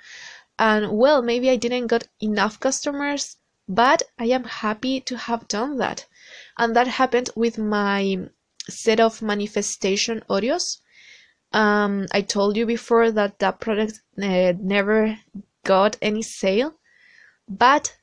And 0.56 0.96
well, 0.96 1.22
maybe 1.22 1.50
I 1.50 1.56
didn't 1.56 1.88
get 1.88 2.06
enough 2.20 2.60
customers, 2.60 3.36
but 3.68 4.02
I 4.18 4.26
am 4.26 4.44
happy 4.44 5.00
to 5.00 5.16
have 5.16 5.48
done 5.48 5.78
that. 5.78 6.06
And 6.58 6.76
that 6.76 6.86
happened 6.86 7.30
with 7.34 7.58
my 7.58 8.28
set 8.68 9.00
of 9.00 9.22
manifestation 9.22 10.22
audios. 10.28 10.78
Um, 11.52 12.06
I 12.12 12.22
told 12.22 12.56
you 12.56 12.66
before 12.66 13.10
that 13.12 13.38
that 13.38 13.60
product 13.60 14.00
uh, 14.20 14.52
never 14.58 15.18
got 15.64 15.96
any 16.02 16.22
sale, 16.22 16.74
but 17.48 17.96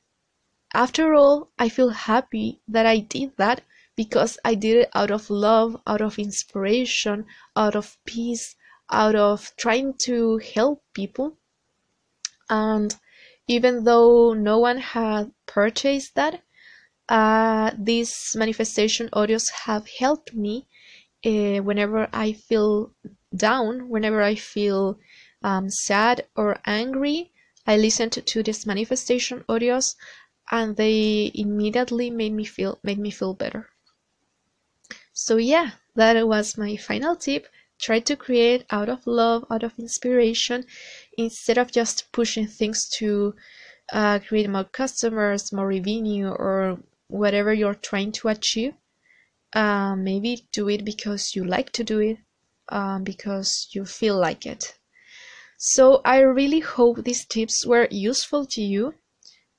after 0.74 1.14
all, 1.14 1.50
I 1.58 1.68
feel 1.68 1.90
happy 1.90 2.62
that 2.66 2.86
I 2.86 2.98
did 2.98 3.36
that 3.36 3.62
because 3.94 4.38
I 4.44 4.54
did 4.54 4.76
it 4.78 4.90
out 4.94 5.10
of 5.10 5.28
love, 5.28 5.80
out 5.86 6.00
of 6.00 6.18
inspiration, 6.18 7.26
out 7.54 7.76
of 7.76 7.98
peace, 8.06 8.56
out 8.90 9.14
of 9.14 9.52
trying 9.56 9.94
to 10.08 10.38
help 10.38 10.82
people. 10.94 11.36
And 12.48 12.96
even 13.48 13.84
though 13.84 14.32
no 14.34 14.58
one 14.58 14.78
had 14.78 15.32
purchased 15.46 16.14
that, 16.16 16.42
uh, 17.08 17.70
these 17.78 18.34
manifestation 18.36 19.08
audios 19.10 19.50
have 19.66 19.88
helped 19.88 20.34
me 20.34 20.66
uh, 21.26 21.58
whenever 21.62 22.08
I 22.12 22.32
feel 22.34 22.92
down, 23.36 23.88
whenever 23.88 24.22
I 24.22 24.34
feel 24.36 24.98
um, 25.42 25.70
sad 25.70 26.26
or 26.36 26.60
angry. 26.66 27.32
I 27.66 27.76
listen 27.76 28.10
to, 28.10 28.22
to 28.22 28.42
these 28.42 28.66
manifestation 28.66 29.44
audios 29.48 29.96
and 30.50 30.76
they 30.76 31.30
immediately 31.34 32.10
made 32.10 32.32
me 32.34 32.44
feel 32.44 32.78
made 32.82 32.98
me 32.98 33.10
feel 33.10 33.34
better. 33.34 33.70
So 35.14 35.38
yeah, 35.38 35.70
that 35.94 36.28
was 36.28 36.58
my 36.58 36.76
final 36.76 37.16
tip. 37.16 37.48
Try 37.82 38.00
to 38.00 38.16
create 38.16 38.64
out 38.70 38.88
of 38.88 39.06
love, 39.06 39.44
out 39.50 39.64
of 39.64 39.78
inspiration, 39.78 40.64
instead 41.18 41.58
of 41.58 41.72
just 41.72 42.12
pushing 42.12 42.46
things 42.46 42.88
to 42.98 43.34
uh, 43.92 44.20
create 44.20 44.48
more 44.48 44.64
customers, 44.64 45.52
more 45.52 45.68
revenue, 45.68 46.28
or 46.28 46.78
whatever 47.08 47.52
you're 47.52 47.74
trying 47.74 48.12
to 48.12 48.28
achieve. 48.28 48.74
Uh, 49.52 49.96
maybe 49.96 50.46
do 50.52 50.68
it 50.68 50.84
because 50.84 51.34
you 51.34 51.44
like 51.44 51.72
to 51.72 51.84
do 51.84 51.98
it, 51.98 52.18
um, 52.68 53.04
because 53.04 53.68
you 53.72 53.84
feel 53.84 54.16
like 54.16 54.46
it. 54.46 54.78
So 55.58 56.00
I 56.04 56.20
really 56.20 56.60
hope 56.60 57.04
these 57.04 57.26
tips 57.26 57.66
were 57.66 57.86
useful 57.90 58.46
to 58.46 58.62
you. 58.62 58.94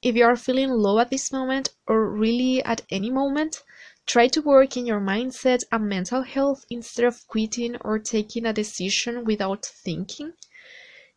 If 0.01 0.15
you 0.15 0.25
are 0.25 0.35
feeling 0.35 0.69
low 0.69 0.99
at 0.99 1.09
this 1.09 1.31
moment 1.31 1.69
or 1.87 2.09
really 2.09 2.63
at 2.63 2.81
any 2.89 3.09
moment, 3.09 3.63
Try 4.05 4.27
to 4.27 4.41
work 4.41 4.75
in 4.75 4.85
your 4.85 4.99
mindset 4.99 5.63
and 5.71 5.87
mental 5.87 6.23
health 6.23 6.65
instead 6.69 7.05
of 7.05 7.25
quitting 7.27 7.77
or 7.77 7.99
taking 7.99 8.45
a 8.45 8.51
decision 8.51 9.23
without 9.23 9.65
thinking. 9.65 10.33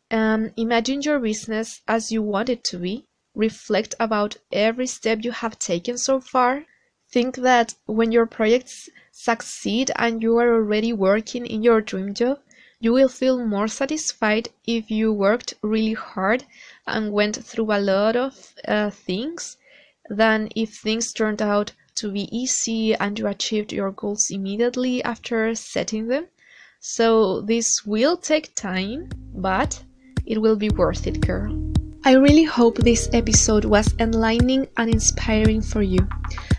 Um, 0.09 0.51
imagine 0.55 1.01
your 1.01 1.19
business 1.19 1.81
as 1.87 2.13
you 2.13 2.21
want 2.21 2.47
it 2.47 2.63
to 2.65 2.79
be. 2.79 3.05
Reflect 3.35 3.93
about 3.99 4.37
every 4.53 4.87
step 4.87 5.19
you 5.23 5.31
have 5.31 5.59
taken 5.59 5.97
so 5.97 6.21
far. 6.21 6.65
Think 7.11 7.35
that 7.37 7.75
when 7.85 8.13
your 8.13 8.25
projects 8.25 8.89
succeed 9.11 9.91
and 9.97 10.23
you 10.23 10.37
are 10.37 10.53
already 10.53 10.93
working 10.93 11.45
in 11.45 11.63
your 11.63 11.81
dream 11.81 12.13
job, 12.13 12.39
you 12.79 12.93
will 12.93 13.09
feel 13.09 13.45
more 13.45 13.67
satisfied 13.67 14.49
if 14.65 14.89
you 14.89 15.11
worked 15.11 15.55
really 15.61 15.93
hard 15.93 16.45
and 16.85 17.11
went 17.11 17.43
through 17.43 17.71
a 17.71 17.81
lot 17.81 18.15
of 18.15 18.55
uh, 18.65 18.91
things 18.91 19.57
than 20.09 20.47
if 20.55 20.75
things 20.75 21.11
turned 21.11 21.41
out 21.41 21.73
to 21.97 22.11
be 22.11 22.27
easy 22.35 22.95
and 22.95 23.17
you 23.17 23.27
achieved 23.27 23.71
your 23.73 23.91
goals 23.91 24.27
immediately 24.29 25.03
after 25.03 25.53
setting 25.55 26.07
them. 26.07 26.27
So 26.79 27.41
this 27.41 27.85
will 27.85 28.17
take 28.17 28.55
time, 28.55 29.09
but 29.33 29.83
it 30.25 30.41
will 30.41 30.55
be 30.55 30.69
worth 30.69 31.07
it, 31.07 31.21
girl. 31.21 31.67
I 32.05 32.13
really 32.13 32.43
hope 32.43 32.77
this 32.77 33.09
episode 33.11 33.65
was 33.65 33.93
enlightening 33.99 34.67
and 34.77 34.89
inspiring 34.89 35.61
for 35.61 35.81
you. 35.81 36.07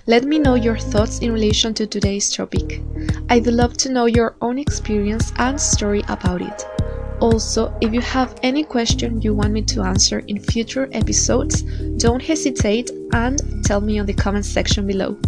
Let 0.06 0.24
me 0.24 0.38
know 0.38 0.56
your 0.56 0.78
thoughts 0.78 1.20
in 1.20 1.32
relation 1.32 1.72
to 1.74 1.86
today's 1.86 2.30
topic. 2.30 2.82
I'd 3.30 3.46
love 3.46 3.76
to 3.78 3.88
know 3.88 4.06
your 4.06 4.36
own 4.42 4.58
experience 4.58 5.32
and 5.36 5.60
story 5.60 6.02
about 6.08 6.42
it. 6.42 6.77
Also, 7.20 7.76
if 7.80 7.92
you 7.92 8.00
have 8.00 8.38
any 8.44 8.62
question 8.62 9.20
you 9.20 9.34
want 9.34 9.52
me 9.52 9.62
to 9.62 9.82
answer 9.82 10.20
in 10.28 10.38
future 10.38 10.88
episodes, 10.92 11.62
don't 11.96 12.22
hesitate 12.22 12.90
and 13.12 13.64
tell 13.64 13.80
me 13.80 13.98
on 13.98 14.06
the 14.06 14.14
comment 14.14 14.44
section 14.44 14.86
below. 14.86 15.18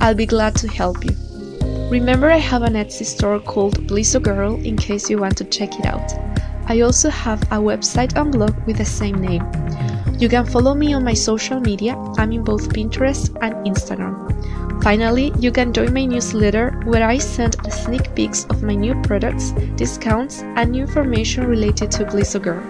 I'll 0.00 0.14
be 0.14 0.24
glad 0.24 0.54
to 0.56 0.68
help 0.68 1.04
you. 1.04 1.14
Remember 1.90 2.30
I 2.30 2.38
have 2.38 2.62
an 2.62 2.74
Etsy 2.74 3.04
store 3.04 3.38
called 3.40 3.86
Blissogirl 3.86 4.64
in 4.64 4.76
case 4.76 5.10
you 5.10 5.18
want 5.18 5.36
to 5.36 5.44
check 5.44 5.78
it 5.78 5.84
out. 5.84 6.12
I 6.66 6.80
also 6.80 7.10
have 7.10 7.42
a 7.44 7.58
website 7.58 8.16
and 8.16 8.32
blog 8.32 8.54
with 8.66 8.78
the 8.78 8.84
same 8.86 9.20
name. 9.20 9.44
You 10.18 10.30
can 10.30 10.46
follow 10.46 10.74
me 10.74 10.94
on 10.94 11.04
my 11.04 11.12
social 11.12 11.60
media, 11.60 11.94
I'm 12.16 12.32
in 12.32 12.42
both 12.42 12.70
Pinterest 12.70 13.36
and 13.42 13.54
Instagram. 13.66 14.33
Finally, 14.84 15.32
you 15.38 15.50
can 15.50 15.72
join 15.72 15.94
my 15.94 16.04
newsletter 16.04 16.78
where 16.84 17.08
I 17.08 17.16
send 17.16 17.56
sneak 17.72 18.14
peeks 18.14 18.44
of 18.50 18.62
my 18.62 18.74
new 18.74 18.94
products, 19.00 19.52
discounts, 19.76 20.42
and 20.42 20.72
new 20.72 20.82
information 20.82 21.46
related 21.46 21.90
to 21.92 22.04
Blissogirl. 22.04 22.62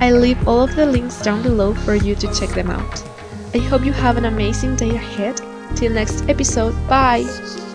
I'll 0.00 0.18
leave 0.18 0.48
all 0.48 0.60
of 0.60 0.74
the 0.74 0.84
links 0.84 1.22
down 1.22 1.44
below 1.44 1.72
for 1.72 1.94
you 1.94 2.16
to 2.16 2.34
check 2.34 2.50
them 2.50 2.68
out. 2.68 3.00
I 3.54 3.58
hope 3.58 3.84
you 3.84 3.92
have 3.92 4.16
an 4.16 4.24
amazing 4.24 4.74
day 4.74 4.90
ahead. 4.90 5.40
Till 5.76 5.92
next 5.92 6.28
episode, 6.28 6.74
bye! 6.88 7.65